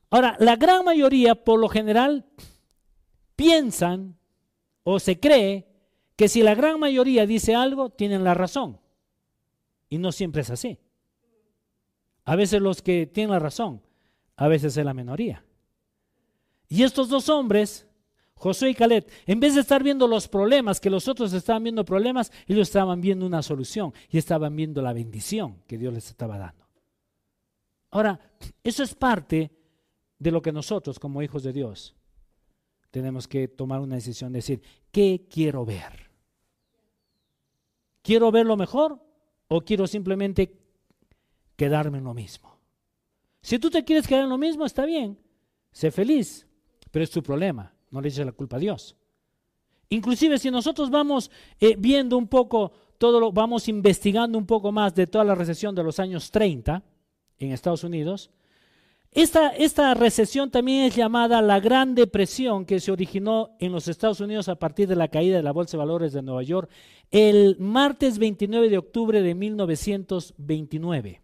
Ahora, 0.09 0.35
la 0.39 0.55
gran 0.55 0.83
mayoría, 0.85 1.35
por 1.35 1.59
lo 1.59 1.69
general, 1.69 2.25
piensan 3.35 4.17
o 4.83 4.99
se 4.99 5.19
cree 5.19 5.67
que 6.15 6.27
si 6.27 6.41
la 6.41 6.55
gran 6.55 6.79
mayoría 6.79 7.25
dice 7.25 7.55
algo, 7.55 7.89
tienen 7.89 8.23
la 8.23 8.33
razón. 8.33 8.79
Y 9.87 9.97
no 9.97 10.11
siempre 10.11 10.41
es 10.41 10.49
así. 10.49 10.79
A 12.25 12.35
veces 12.35 12.61
los 12.61 12.81
que 12.81 13.07
tienen 13.07 13.31
la 13.31 13.39
razón, 13.39 13.81
a 14.35 14.47
veces 14.47 14.75
es 14.75 14.85
la 14.85 14.93
minoría. 14.93 15.45
Y 16.67 16.83
estos 16.83 17.09
dos 17.09 17.29
hombres, 17.29 17.87
Josué 18.35 18.71
y 18.71 18.75
Caleb, 18.75 19.09
en 19.25 19.39
vez 19.39 19.55
de 19.55 19.61
estar 19.61 19.83
viendo 19.83 20.07
los 20.07 20.27
problemas, 20.27 20.79
que 20.79 20.89
los 20.89 21.07
otros 21.07 21.33
estaban 21.33 21.63
viendo 21.63 21.83
problemas, 21.85 22.31
ellos 22.47 22.67
estaban 22.67 23.01
viendo 23.01 23.25
una 23.25 23.41
solución 23.41 23.93
y 24.09 24.17
estaban 24.17 24.55
viendo 24.55 24.81
la 24.81 24.93
bendición 24.93 25.63
que 25.67 25.77
Dios 25.77 25.93
les 25.93 26.07
estaba 26.07 26.37
dando. 26.37 26.67
Ahora, 27.91 28.19
eso 28.63 28.83
es 28.83 28.93
parte 28.93 29.51
de 30.19 30.31
lo 30.31 30.41
que 30.41 30.51
nosotros 30.51 30.99
como 30.99 31.21
hijos 31.21 31.43
de 31.43 31.53
Dios 31.53 31.95
tenemos 32.91 33.27
que 33.27 33.47
tomar 33.47 33.79
una 33.79 33.95
decisión, 33.95 34.33
decir, 34.33 34.61
¿qué 34.91 35.27
quiero 35.29 35.65
ver? 35.65 36.09
¿Quiero 38.01 38.31
ver 38.31 38.45
lo 38.45 38.57
mejor 38.57 38.99
o 39.47 39.61
quiero 39.61 39.87
simplemente 39.87 40.57
quedarme 41.55 41.99
en 41.99 42.03
lo 42.03 42.13
mismo? 42.13 42.57
Si 43.41 43.59
tú 43.59 43.69
te 43.69 43.83
quieres 43.83 44.07
quedar 44.07 44.23
en 44.23 44.29
lo 44.29 44.37
mismo, 44.37 44.65
está 44.65 44.85
bien, 44.85 45.17
sé 45.71 45.91
feliz, 45.91 46.47
pero 46.91 47.03
es 47.03 47.11
tu 47.11 47.21
problema, 47.21 47.73
no 47.91 48.01
le 48.01 48.09
eches 48.09 48.25
la 48.25 48.31
culpa 48.31 48.57
a 48.57 48.59
Dios. 48.59 48.95
Inclusive 49.89 50.37
si 50.37 50.51
nosotros 50.51 50.89
vamos 50.89 51.31
eh, 51.59 51.75
viendo 51.77 52.17
un 52.17 52.27
poco 52.27 52.71
todo 52.97 53.19
lo, 53.19 53.31
vamos 53.31 53.67
investigando 53.67 54.37
un 54.37 54.45
poco 54.45 54.71
más 54.71 54.93
de 54.93 55.07
toda 55.07 55.23
la 55.23 55.35
recesión 55.35 55.73
de 55.73 55.83
los 55.83 55.99
años 55.99 56.31
30 56.31 56.83
en 57.39 57.51
Estados 57.51 57.83
Unidos, 57.83 58.29
esta, 59.11 59.93
recesión 59.95 60.51
también 60.51 60.83
es 60.83 60.95
llamada 60.95 61.41
la 61.41 61.59
Gran 61.59 61.95
Depresión 61.95 62.65
que 62.65 62.79
se 62.79 62.91
originó 62.91 63.55
en 63.59 63.71
los 63.71 63.87
Estados 63.87 64.19
Unidos 64.19 64.49
a 64.49 64.55
partir 64.55 64.87
de 64.87 64.95
la 64.95 65.07
caída 65.07 65.37
de 65.37 65.43
la 65.43 65.51
Bolsa 65.51 65.71
de 65.71 65.79
Valores 65.79 66.13
de 66.13 66.21
Nueva 66.21 66.43
York 66.43 66.69
el 67.09 67.57
martes 67.59 68.19
29 68.19 68.69
de 68.69 68.77
octubre 68.77 69.21
de 69.21 69.33
1929. 69.33 71.21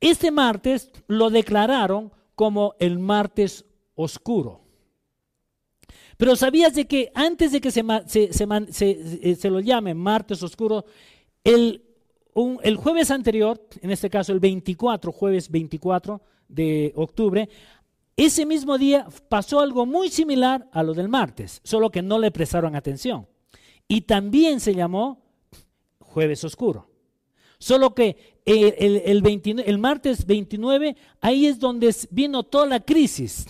Este 0.00 0.30
martes 0.30 0.90
lo 1.06 1.30
declararon 1.30 2.12
como 2.34 2.74
el 2.78 2.98
martes 2.98 3.64
oscuro. 3.94 4.60
Pero 6.18 6.36
¿sabías 6.36 6.74
de 6.74 6.86
que 6.86 7.10
antes 7.14 7.52
de 7.52 7.60
que 7.60 7.70
se, 7.70 7.82
se, 8.06 9.36
se 9.36 9.50
lo 9.50 9.60
llame 9.60 9.94
martes 9.94 10.42
oscuro, 10.42 10.84
el, 11.42 11.82
el 12.62 12.76
jueves 12.76 13.10
anterior, 13.10 13.66
en 13.80 13.90
este 13.90 14.10
caso 14.10 14.32
el 14.32 14.40
24, 14.40 15.10
jueves 15.10 15.50
24, 15.50 16.20
de 16.52 16.92
octubre, 16.94 17.48
ese 18.16 18.44
mismo 18.44 18.78
día 18.78 19.06
pasó 19.28 19.60
algo 19.60 19.86
muy 19.86 20.08
similar 20.08 20.68
a 20.72 20.82
lo 20.82 20.94
del 20.94 21.08
martes, 21.08 21.60
solo 21.64 21.90
que 21.90 22.02
no 22.02 22.18
le 22.18 22.30
prestaron 22.30 22.76
atención. 22.76 23.26
Y 23.88 24.02
también 24.02 24.60
se 24.60 24.74
llamó 24.74 25.22
jueves 25.98 26.44
oscuro. 26.44 26.88
Solo 27.58 27.94
que 27.94 28.40
el, 28.44 29.22
el, 29.64 29.78
martes 29.78 30.26
29, 30.26 30.96
ahí 31.20 31.46
es 31.46 31.58
donde 31.58 31.94
vino 32.10 32.42
toda 32.42 32.66
la 32.66 32.80
crisis 32.80 33.46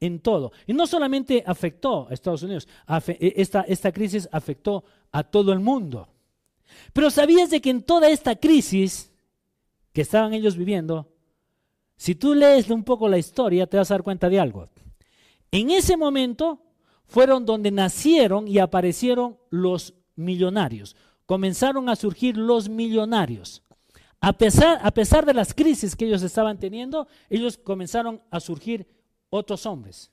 en 0.00 0.20
todo. 0.20 0.52
Y 0.66 0.74
no 0.74 0.86
solamente 0.86 1.42
afectó 1.46 2.06
a 2.08 2.14
Estados 2.14 2.42
Unidos, 2.42 2.68
e, 3.06 3.32
esta, 3.36 3.62
esta 3.62 3.90
crisis 3.90 4.28
afectó 4.30 4.84
a 5.10 5.24
todo 5.24 5.52
el 5.52 5.60
mundo. 5.60 6.08
Pero 6.92 7.10
¿sabías 7.10 7.50
de 7.50 7.60
que 7.60 7.70
en 7.70 7.82
toda 7.82 8.08
esta 8.10 8.36
crisis 8.36 9.10
que 9.92 10.02
estaban 10.02 10.34
ellos 10.34 10.56
viviendo, 10.56 11.08
si 11.98 12.14
tú 12.14 12.32
lees 12.32 12.70
un 12.70 12.84
poco 12.84 13.08
la 13.08 13.18
historia, 13.18 13.66
te 13.66 13.76
vas 13.76 13.90
a 13.90 13.94
dar 13.94 14.04
cuenta 14.04 14.30
de 14.30 14.38
algo. 14.38 14.68
En 15.50 15.70
ese 15.70 15.96
momento 15.96 16.62
fueron 17.06 17.44
donde 17.44 17.72
nacieron 17.72 18.46
y 18.46 18.58
aparecieron 18.58 19.36
los 19.50 19.94
millonarios. 20.14 20.94
Comenzaron 21.26 21.88
a 21.88 21.96
surgir 21.96 22.36
los 22.36 22.68
millonarios. 22.68 23.62
A 24.20 24.32
pesar, 24.32 24.78
a 24.82 24.92
pesar 24.92 25.26
de 25.26 25.34
las 25.34 25.52
crisis 25.52 25.96
que 25.96 26.06
ellos 26.06 26.22
estaban 26.22 26.58
teniendo, 26.58 27.08
ellos 27.28 27.58
comenzaron 27.58 28.22
a 28.30 28.38
surgir 28.38 28.86
otros 29.28 29.66
hombres. 29.66 30.12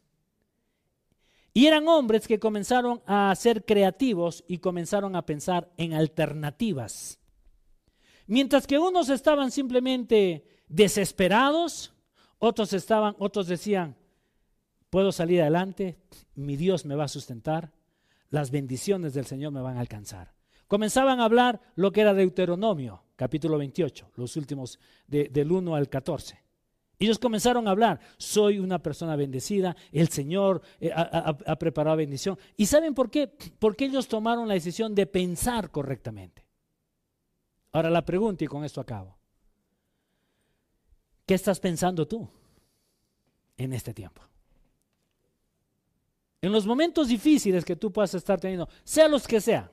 Y 1.54 1.68
eran 1.68 1.88
hombres 1.88 2.28
que 2.28 2.40
comenzaron 2.40 3.02
a 3.06 3.34
ser 3.36 3.64
creativos 3.64 4.44
y 4.48 4.58
comenzaron 4.58 5.16
a 5.16 5.26
pensar 5.26 5.72
en 5.78 5.94
alternativas. 5.94 7.20
Mientras 8.26 8.66
que 8.66 8.80
unos 8.80 9.10
estaban 9.10 9.52
simplemente 9.52 10.55
desesperados, 10.68 11.94
otros 12.40 12.74
estaban, 12.74 13.16
otros 13.20 13.48
decían, 13.48 13.96
puedo 14.90 15.12
salir 15.12 15.42
adelante, 15.42 15.98
mi 16.36 16.58
Dios 16.58 16.86
me 16.86 16.96
va 16.96 17.06
a 17.06 17.10
sustentar, 17.10 17.72
las 18.30 18.52
bendiciones 18.52 19.14
del 19.14 19.26
Señor 19.26 19.52
me 19.52 19.62
van 19.62 19.78
a 19.78 19.82
alcanzar. 19.82 20.34
Comenzaban 20.68 21.20
a 21.20 21.26
hablar 21.26 21.62
lo 21.76 21.92
que 21.92 22.02
era 22.02 22.14
Deuteronomio, 22.14 23.04
capítulo 23.16 23.58
28, 23.58 24.12
los 24.16 24.36
últimos 24.36 24.80
del 25.08 25.52
1 25.52 25.76
al 25.76 25.90
14. 25.90 26.44
Ellos 26.98 27.20
comenzaron 27.20 27.68
a 27.68 27.72
hablar, 27.72 28.00
soy 28.18 28.58
una 28.60 28.82
persona 28.82 29.16
bendecida, 29.16 29.76
el 29.92 30.08
Señor 30.08 30.62
eh, 30.80 30.92
ha, 30.96 31.36
ha, 31.46 31.56
preparado 31.58 31.98
bendición. 31.98 32.38
¿Y 32.56 32.68
saben 32.68 32.94
por 32.94 33.12
qué? 33.12 33.28
Porque 33.60 33.86
ellos 33.86 34.08
tomaron 34.08 34.48
la 34.48 34.54
decisión 34.54 34.96
de 34.96 35.06
pensar 35.06 35.72
correctamente. 35.72 36.46
Ahora 37.74 37.90
la 37.90 38.06
pregunta 38.06 38.46
y 38.46 38.48
con 38.48 38.64
esto 38.64 38.80
acabo. 38.80 39.18
¿Qué 41.26 41.34
estás 41.34 41.60
pensando 41.60 42.08
tú? 42.08 42.28
en 43.58 43.74
este 43.74 43.94
tiempo. 43.94 44.22
En 46.42 46.52
los 46.52 46.66
momentos 46.66 47.08
difíciles 47.08 47.66
que 47.66 47.76
tú 47.76 47.92
puedas 47.92 48.14
estar 48.14 48.40
teniendo, 48.40 48.70
sea 48.84 49.08
los 49.08 49.28
que 49.28 49.42
sean, 49.42 49.72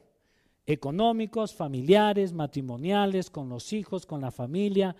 económicos, 0.65 1.55
familiares, 1.55 2.33
matrimoniales, 2.33 3.31
con 3.31 3.49
los 3.49 3.73
hijos, 3.73 4.07
con 4.07 4.21
la 4.21 4.31
familia, 4.31 4.97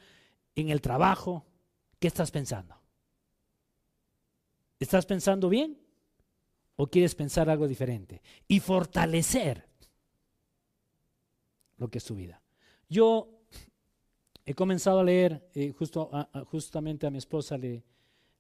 en 0.55 0.69
el 0.69 0.81
trabajo, 0.81 1.47
¿qué 1.99 2.09
estás 2.09 2.31
pensando? 2.31 2.77
¿Estás 4.79 5.07
pensando 5.07 5.49
bien? 5.49 5.79
¿O 6.77 6.89
quieres 6.89 7.15
pensar 7.15 7.49
algo 7.49 7.69
diferente? 7.69 8.21
Y 8.49 8.61
fortalecer 8.61 9.67
lo 11.79 11.89
que 11.89 11.99
es 11.99 12.05
tu 12.05 12.17
vida. 12.17 12.43
Yo 12.89 13.42
he 14.45 14.55
comenzado 14.55 15.01
a 15.01 15.05
leer, 15.05 15.49
eh, 15.55 15.73
justo 15.73 16.11
justamente 16.51 17.07
a 17.07 17.11
mi 17.11 17.19
esposa 17.19 17.57
le, 17.57 17.83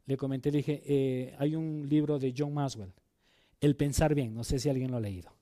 le 0.06 0.16
comenté, 0.16 0.50
le 0.50 0.58
dije, 0.58 0.82
eh, 0.84 1.34
hay 1.38 1.54
un 1.54 1.88
libro 1.88 2.18
de 2.18 2.34
John 2.36 2.54
Maswell, 2.54 2.92
El 3.60 3.76
pensar 3.76 4.14
bien, 4.14 4.34
no 4.34 4.44
sé 4.44 4.58
si 4.58 4.68
alguien 4.68 4.90
lo 4.90 4.96
ha 4.96 5.00
leído. 5.00 5.32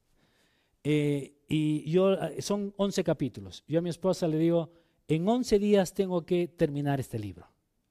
Eh, 0.85 1.35
y 1.49 1.91
yo, 1.91 2.17
son 2.39 2.73
11 2.77 3.05
capítulos. 3.05 3.65
Yo 3.67 3.79
a 3.79 3.83
mi 3.83 3.91
esposa 3.91 4.29
le 4.29 4.39
digo, 4.39 4.71
en 5.09 5.27
11 5.27 5.59
días 5.59 5.95
tengo 5.95 6.25
que 6.25 6.49
terminar 6.49 7.01
este 7.01 7.19
libro. 7.19 7.47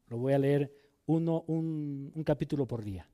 Lo 0.07 0.17
voy 0.17 0.33
a 0.33 0.39
leer 0.39 0.71
uno, 1.07 1.43
un, 1.47 2.11
un 2.13 2.23
capítulo 2.23 2.67
por 2.67 2.83
día. 2.83 3.09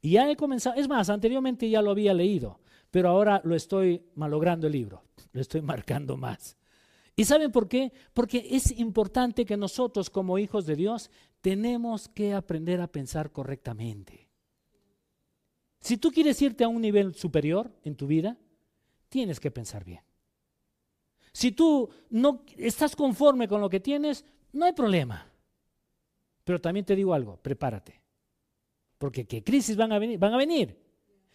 Y 0.00 0.12
ya 0.12 0.30
he 0.30 0.36
comenzado, 0.36 0.76
es 0.76 0.88
más, 0.88 1.10
anteriormente 1.10 1.68
ya 1.68 1.82
lo 1.82 1.90
había 1.90 2.14
leído, 2.14 2.60
pero 2.90 3.08
ahora 3.08 3.40
lo 3.44 3.54
estoy 3.54 4.04
malogrando 4.14 4.66
el 4.66 4.72
libro, 4.74 5.02
lo 5.32 5.40
estoy 5.40 5.62
marcando 5.62 6.16
más. 6.16 6.56
¿Y 7.16 7.24
saben 7.24 7.52
por 7.52 7.68
qué? 7.68 7.92
Porque 8.12 8.46
es 8.50 8.76
importante 8.78 9.44
que 9.44 9.56
nosotros 9.56 10.10
como 10.10 10.38
hijos 10.38 10.66
de 10.66 10.76
Dios 10.76 11.10
tenemos 11.40 12.08
que 12.08 12.32
aprender 12.34 12.80
a 12.80 12.88
pensar 12.88 13.30
correctamente. 13.30 14.28
Si 15.80 15.98
tú 15.98 16.10
quieres 16.10 16.40
irte 16.42 16.64
a 16.64 16.68
un 16.68 16.80
nivel 16.80 17.14
superior 17.14 17.70
en 17.82 17.94
tu 17.94 18.06
vida, 18.06 18.36
tienes 19.08 19.38
que 19.38 19.50
pensar 19.50 19.84
bien. 19.84 20.00
Si 21.32 21.52
tú 21.52 21.90
no 22.10 22.44
estás 22.56 22.96
conforme 22.96 23.46
con 23.46 23.60
lo 23.60 23.68
que 23.68 23.80
tienes, 23.80 24.24
no 24.52 24.64
hay 24.64 24.72
problema. 24.72 25.30
Pero 26.44 26.60
también 26.60 26.86
te 26.86 26.96
digo 26.96 27.14
algo, 27.14 27.36
prepárate. 27.36 28.00
Porque 28.98 29.26
qué 29.26 29.44
crisis 29.44 29.76
van 29.76 29.92
a 29.92 29.98
venir, 29.98 30.18
van 30.18 30.34
a 30.34 30.38
venir. 30.38 30.83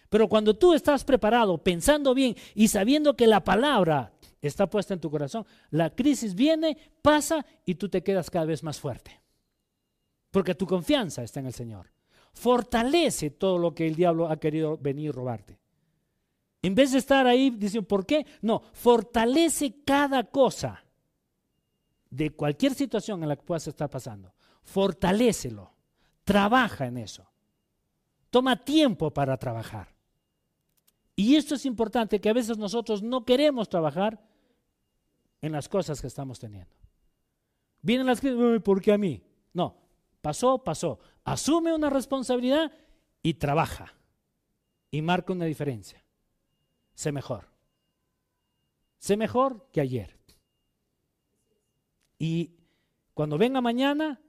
Pero 0.10 0.28
cuando 0.28 0.56
tú 0.56 0.74
estás 0.74 1.04
preparado, 1.04 1.58
pensando 1.60 2.14
bien 2.14 2.36
y 2.56 2.68
sabiendo 2.68 3.16
que 3.16 3.28
la 3.28 3.44
palabra 3.44 4.14
está 4.42 4.70
puesta 4.70 4.94
en 4.94 5.00
tu 5.00 5.12
corazón, 5.12 5.46
la 5.70 5.92
crisis 5.92 6.34
viene, 6.34 6.78
pasa 7.02 7.46
y 7.66 7.76
tú 7.76 7.90
te 7.90 8.04
quedas 8.04 8.30
cada 8.30 8.46
vez 8.46 8.64
más 8.64 8.80
fuerte. 8.80 9.22
Porque 10.32 10.56
tu 10.56 10.66
confianza 10.66 11.24
está 11.24 11.40
en 11.40 11.48
el 11.48 11.54
Señor. 11.54 11.92
Fortalece 12.34 13.32
todo 13.32 13.58
lo 13.58 13.74
que 13.74 13.88
el 13.88 13.96
diablo 13.96 14.30
ha 14.30 14.40
querido 14.40 14.78
venir 14.78 15.10
a 15.10 15.14
robarte. 15.14 15.60
En 16.62 16.76
vez 16.76 16.92
de 16.92 16.98
estar 16.98 17.26
ahí 17.26 17.52
diciendo, 17.52 17.88
¿por 17.88 18.06
qué? 18.06 18.26
No, 18.42 18.62
fortalece 18.74 19.84
cada 19.86 20.24
cosa 20.26 20.84
de 22.10 22.32
cualquier 22.32 22.74
situación 22.74 23.22
en 23.24 23.30
la 23.30 23.36
que 23.36 23.44
puedas 23.44 23.68
estar 23.68 23.90
pasando. 23.90 24.34
Fortalécelo. 24.64 25.74
Trabaja 26.24 26.88
en 26.88 26.98
eso. 26.98 27.28
Toma 28.30 28.64
tiempo 28.64 29.12
para 29.12 29.38
trabajar. 29.38 29.99
Y 31.20 31.36
esto 31.36 31.56
es 31.56 31.66
importante, 31.66 32.22
que 32.22 32.30
a 32.30 32.34
veces 32.34 32.58
nosotros 32.58 33.04
no 33.04 33.26
queremos 33.26 33.68
trabajar 33.68 34.26
en 35.42 35.52
las 35.52 35.68
cosas 35.68 36.00
que 36.00 36.08
estamos 36.08 36.40
teniendo. 36.40 36.74
Vienen 37.82 38.08
las 38.08 38.22
críticas, 38.22 38.62
¿por 38.62 38.82
qué 38.82 38.94
a 38.94 38.98
mí? 38.98 39.22
No, 39.52 39.76
pasó, 40.22 40.64
pasó. 40.64 40.98
Asume 41.26 41.74
una 41.74 41.90
responsabilidad 41.90 42.72
y 43.22 43.34
trabaja. 43.34 43.94
Y 44.92 45.02
marca 45.02 45.34
una 45.34 45.44
diferencia 45.44 46.02
sé 46.94 47.12
mejor. 47.12 47.50
Sé 48.98 49.16
mejor 49.16 49.70
que 49.74 49.82
ayer. 49.82 50.18
Y 52.18 52.56
cuando 53.14 53.38
venga 53.38 53.60
mañana, 53.60 54.22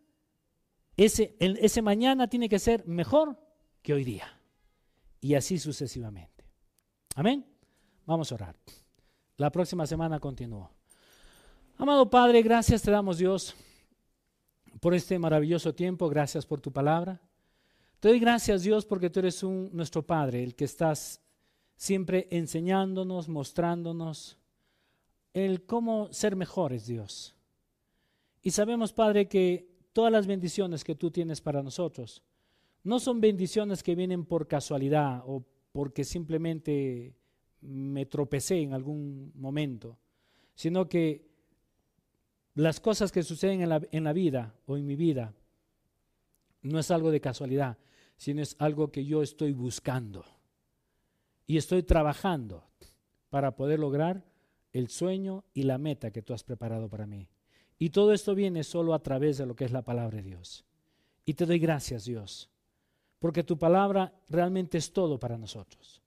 ese 0.97 1.82
mañana 1.82 2.28
tiene 2.28 2.49
que 2.49 2.59
ser 2.59 2.84
mejor 2.86 3.38
que 3.80 3.95
hoy 3.95 4.03
día. 4.03 4.41
Y 5.20 5.34
así 5.34 5.59
sucesivamente. 5.59 6.39
Amén. 7.15 7.45
Vamos 8.07 8.31
a 8.31 8.35
orar. 8.37 8.57
La 9.37 9.51
próxima 9.51 9.87
semana 9.87 10.21
continúo. 10.21 10.71
Amado 11.77 12.09
Padre, 12.09 12.43
gracias 12.43 12.83
te 12.83 12.91
damos 12.91 13.19
Dios 13.19 13.55
por 14.81 14.95
este 14.95 15.19
maravilloso 15.19 15.75
tiempo. 15.75 16.09
Gracias 16.09 16.47
por 16.47 16.61
tu 16.61 16.73
palabra. 16.73 17.21
Te 17.99 18.09
doy 18.09 18.21
gracias 18.21 18.63
Dios 18.63 18.87
porque 18.87 19.11
tú 19.11 19.21
eres 19.21 19.43
nuestro 19.43 20.07
Padre, 20.07 20.43
el 20.43 20.55
que 20.55 20.65
estás 20.65 21.21
siempre 21.77 22.29
enseñándonos, 22.31 23.29
mostrándonos 23.29 24.39
el 25.33 25.65
cómo 25.65 26.13
ser 26.13 26.37
mejores, 26.37 26.87
Dios. 26.87 27.35
Y 28.43 28.53
sabemos, 28.53 28.93
Padre, 28.93 29.29
que 29.29 29.69
todas 29.93 30.13
las 30.13 30.27
bendiciones 30.27 30.85
que 30.85 30.95
tú 30.95 31.11
tienes 31.11 31.41
para 31.41 31.63
nosotros 31.63 32.23
no 32.83 32.99
son 32.99 33.21
bendiciones 33.21 33.83
que 33.83 33.95
vienen 33.95 34.25
por 34.25 34.49
casualidad 34.49 35.23
o 35.27 35.45
porque 35.73 36.05
simplemente 36.05 37.14
me 37.61 38.07
tropecé 38.07 38.61
en 38.61 38.73
algún 38.73 39.33
momento, 39.35 39.99
sino 40.55 40.89
que 40.89 41.31
las 42.55 42.81
cosas 42.81 43.12
que 43.12 43.23
suceden 43.23 43.62
en 43.62 44.05
la, 44.05 44.12
vida 44.12 44.55
o 44.66 44.77
en 44.77 44.87
mi 44.87 44.97
vida 44.97 45.35
no 46.62 46.79
es 46.79 46.91
algo 46.91 47.11
de 47.11 47.21
casualidad, 47.21 47.79
sino 48.16 48.43
es 48.43 48.57
algo 48.59 48.91
que 48.91 49.05
yo 49.05 49.23
estoy 49.23 49.53
buscando 49.53 50.25
y 51.47 51.57
estoy 51.57 51.83
trabajando 51.83 52.64
para 53.31 53.57
poder 53.57 53.79
lograr 53.79 54.25
el 54.73 54.89
sueño 54.89 55.45
y 55.55 55.62
la 55.62 55.79
meta 55.79 56.11
que 56.11 56.23
tú 56.23 56.35
has 56.35 56.45
preparado 56.45 56.89
para 56.89 57.07
mí. 57.07 57.29
Y 57.79 57.91
todo 57.91 58.12
esto 58.12 58.35
viene 58.35 58.62
solo 58.62 58.93
a 58.93 59.03
través 59.03 59.39
de 59.39 59.47
lo 59.47 59.57
que 59.57 59.64
es 59.64 59.73
la 59.73 59.83
palabra 59.83 60.18
de 60.18 60.23
Dios. 60.23 60.64
Y 61.25 61.35
te 61.35 61.47
doy 61.47 61.59
gracias, 61.59 62.05
Dios, 62.05 62.51
porque 63.21 63.45
tu 63.45 63.57
palabra 63.59 64.12
realmente 64.29 64.79
es 64.79 64.93
todo 64.93 65.21
para 65.21 65.39
nosotros. 65.39 66.03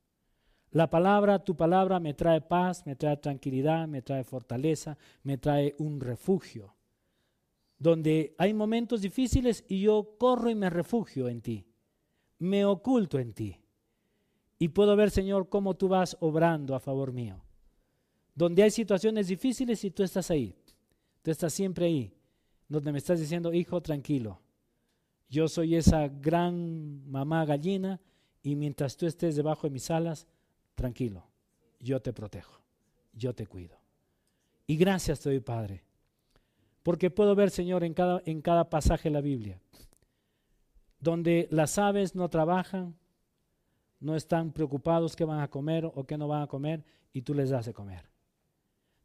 La 0.71 0.89
palabra, 0.89 1.43
tu 1.43 1.55
palabra 1.55 1.99
me 1.99 2.15
trae 2.15 2.41
paz, 2.41 2.85
me 2.87 2.95
trae 2.95 3.17
tranquilidad, 3.17 3.87
me 3.87 4.01
trae 4.01 4.23
fortaleza, 4.23 4.97
me 5.21 5.37
trae 5.37 5.75
un 5.77 6.01
refugio. 6.01 6.75
Donde 7.77 8.33
hay 8.39 8.53
momentos 8.55 9.01
difíciles 9.01 9.63
y 9.67 9.81
yo 9.81 10.15
corro 10.17 10.49
y 10.49 10.55
me 10.55 10.71
refugio 10.71 11.29
en 11.29 11.41
ti. 11.41 11.67
Me 12.39 12.65
oculto 12.65 13.19
en 13.19 13.33
ti. 13.33 13.59
Y 14.57 14.69
puedo 14.69 14.95
ver, 14.95 15.11
Señor, 15.11 15.47
cómo 15.47 15.75
tú 15.75 15.89
vas 15.89 16.17
obrando 16.19 16.73
a 16.73 16.79
favor 16.79 17.11
mío. 17.11 17.43
Donde 18.33 18.63
hay 18.63 18.71
situaciones 18.71 19.27
difíciles 19.27 19.83
y 19.83 19.91
tú 19.91 20.01
estás 20.01 20.31
ahí. 20.31 20.55
Tú 21.21 21.29
estás 21.29 21.53
siempre 21.53 21.85
ahí. 21.85 22.11
Donde 22.67 22.91
me 22.91 22.97
estás 22.97 23.19
diciendo, 23.19 23.53
hijo, 23.53 23.79
tranquilo. 23.81 24.41
Yo 25.33 25.47
soy 25.47 25.75
esa 25.75 26.09
gran 26.09 27.09
mamá 27.09 27.43
gallina 27.43 27.99
y 28.43 28.55
mientras 28.55 28.95
tú 28.95 29.07
estés 29.07 29.35
debajo 29.35 29.65
de 29.65 29.71
mis 29.71 29.89
alas, 29.89 30.27
tranquilo. 30.75 31.25
Yo 31.79 31.99
te 32.03 32.13
protejo. 32.13 32.61
Yo 33.13 33.33
te 33.33 33.47
cuido. 33.47 33.75
Y 34.67 34.77
gracias 34.77 35.21
te 35.21 35.29
doy, 35.29 35.39
Padre. 35.39 35.81
Porque 36.83 37.09
puedo 37.09 37.33
ver, 37.33 37.49
Señor, 37.49 37.83
en 37.83 37.95
cada, 37.95 38.21
en 38.25 38.43
cada 38.43 38.69
pasaje 38.69 39.09
de 39.09 39.13
la 39.15 39.21
Biblia, 39.21 39.59
donde 40.99 41.47
las 41.49 41.79
aves 41.79 42.13
no 42.13 42.29
trabajan, 42.29 42.95
no 43.99 44.15
están 44.15 44.51
preocupados 44.51 45.15
qué 45.15 45.25
van 45.25 45.39
a 45.39 45.49
comer 45.49 45.83
o 45.83 46.03
qué 46.03 46.15
no 46.15 46.27
van 46.27 46.43
a 46.43 46.47
comer 46.47 46.85
y 47.11 47.23
tú 47.23 47.33
les 47.33 47.49
das 47.49 47.65
de 47.65 47.73
comer. 47.73 48.07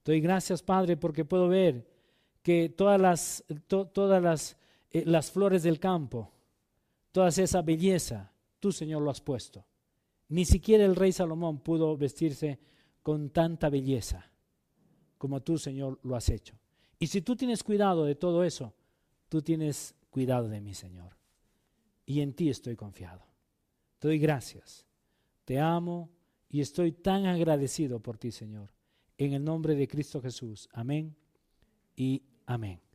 Doy 0.04 0.20
gracias, 0.20 0.62
Padre, 0.62 0.98
porque 0.98 1.24
puedo 1.24 1.48
ver 1.48 1.88
que 2.42 2.68
todas 2.68 3.00
las, 3.00 3.44
todas 3.66 4.22
las, 4.22 4.58
eh, 4.90 5.04
las 5.06 5.30
flores 5.30 5.62
del 5.62 5.78
campo, 5.78 6.32
toda 7.12 7.28
esa 7.28 7.62
belleza, 7.62 8.32
tú, 8.60 8.72
Señor, 8.72 9.02
lo 9.02 9.10
has 9.10 9.20
puesto. 9.20 9.64
Ni 10.28 10.44
siquiera 10.44 10.84
el 10.84 10.96
rey 10.96 11.12
Salomón 11.12 11.60
pudo 11.60 11.96
vestirse 11.96 12.58
con 13.02 13.30
tanta 13.30 13.68
belleza 13.70 14.30
como 15.16 15.40
tú, 15.42 15.58
Señor, 15.58 15.98
lo 16.02 16.14
has 16.14 16.28
hecho. 16.28 16.54
Y 16.98 17.08
si 17.08 17.22
tú 17.22 17.34
tienes 17.34 17.64
cuidado 17.64 18.04
de 18.04 18.14
todo 18.14 18.44
eso, 18.44 18.74
tú 19.28 19.42
tienes 19.42 19.94
cuidado 20.10 20.48
de 20.48 20.60
mí, 20.60 20.74
Señor. 20.74 21.16
Y 22.06 22.20
en 22.20 22.34
ti 22.34 22.50
estoy 22.50 22.76
confiado. 22.76 23.24
Te 23.98 24.08
doy 24.08 24.18
gracias 24.18 24.88
te 25.48 25.58
amo 25.58 26.10
y 26.50 26.60
estoy 26.60 26.92
tan 26.92 27.24
agradecido 27.24 28.00
por 28.00 28.18
ti, 28.18 28.30
Señor. 28.30 28.70
En 29.16 29.32
el 29.32 29.42
nombre 29.42 29.74
de 29.74 29.88
Cristo 29.88 30.20
Jesús. 30.20 30.68
Amén 30.74 31.16
y 31.96 32.22
amén. 32.44 32.87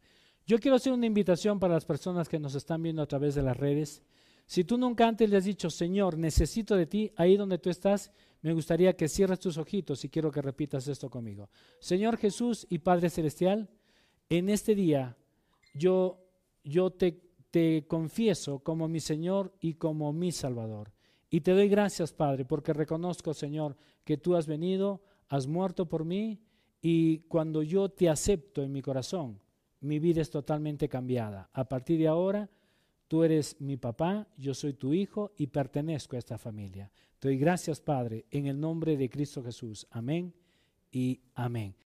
Yo 0.46 0.60
quiero 0.60 0.76
hacer 0.76 0.94
una 0.94 1.06
invitación 1.06 1.60
para 1.60 1.74
las 1.74 1.86
personas 1.86 2.28
que 2.28 2.40
nos 2.40 2.56
están 2.56 2.84
viendo 2.84 3.02
a 3.02 3.08
través 3.08 3.36
de 3.36 3.44
las 3.44 3.58
redes. 3.58 4.04
Si 4.46 4.64
tú 4.64 4.78
nunca 4.78 5.08
antes 5.08 5.30
le 5.30 5.38
has 5.38 5.46
dicho, 5.46 5.70
Señor, 5.70 6.18
necesito 6.18 6.76
de 6.76 6.86
ti, 6.86 7.12
ahí 7.16 7.38
donde 7.38 7.60
tú 7.60 7.70
estás, 7.70 8.12
me 8.42 8.54
gustaría 8.54 8.96
que 8.98 9.08
cierres 9.08 9.40
tus 9.40 9.58
ojitos 9.58 10.04
y 10.04 10.10
quiero 10.10 10.32
que 10.32 10.42
repitas 10.42 10.88
esto 10.88 11.10
conmigo. 11.10 11.50
Señor 11.80 12.18
Jesús 12.18 12.68
y 12.70 12.80
Padre 12.80 13.10
Celestial, 13.10 13.70
en 14.30 14.50
este 14.50 14.76
día 14.76 15.16
yo, 15.74 16.20
yo 16.64 16.92
te 16.92 17.24
te 17.54 17.86
confieso 17.88 18.64
como 18.64 18.88
mi 18.88 19.00
Señor 19.00 19.54
y 19.60 19.76
como 19.76 20.12
mi 20.12 20.32
Salvador. 20.32 20.92
Y 21.30 21.42
te 21.42 21.52
doy 21.52 21.70
gracias, 21.70 22.12
Padre, 22.12 22.46
porque 22.46 22.74
reconozco, 22.74 23.36
Señor, 23.36 23.78
que 24.04 24.18
tú 24.18 24.36
has 24.36 24.48
venido, 24.48 25.04
has 25.30 25.46
muerto 25.46 25.88
por 25.88 26.04
mí, 26.04 26.42
y 26.82 27.20
cuando 27.28 27.62
yo 27.62 27.90
te 27.90 28.10
acepto 28.10 28.64
en 28.64 28.72
mi 28.72 28.82
corazón, 28.82 29.40
mi 29.84 30.00
vida 30.00 30.22
es 30.22 30.30
totalmente 30.30 30.88
cambiada. 30.90 31.50
A 31.54 31.68
partir 31.68 32.00
de 32.00 32.08
ahora, 32.08 32.50
tú 33.08 33.24
eres 33.24 33.60
mi 33.60 33.78
papá, 33.78 34.28
yo 34.38 34.54
soy 34.54 34.74
tu 34.74 34.94
hijo 34.94 35.34
y 35.38 35.48
pertenezco 35.48 36.16
a 36.16 36.20
esta 36.20 36.38
familia. 36.38 36.92
Te 37.20 37.28
doy 37.28 37.38
gracias, 37.38 37.80
Padre, 37.80 38.26
en 38.32 38.48
el 38.48 38.60
nombre 38.60 38.98
de 38.98 39.10
Cristo 39.10 39.44
Jesús. 39.44 39.88
Amén 39.92 40.34
y 40.92 41.22
amén. 41.36 41.83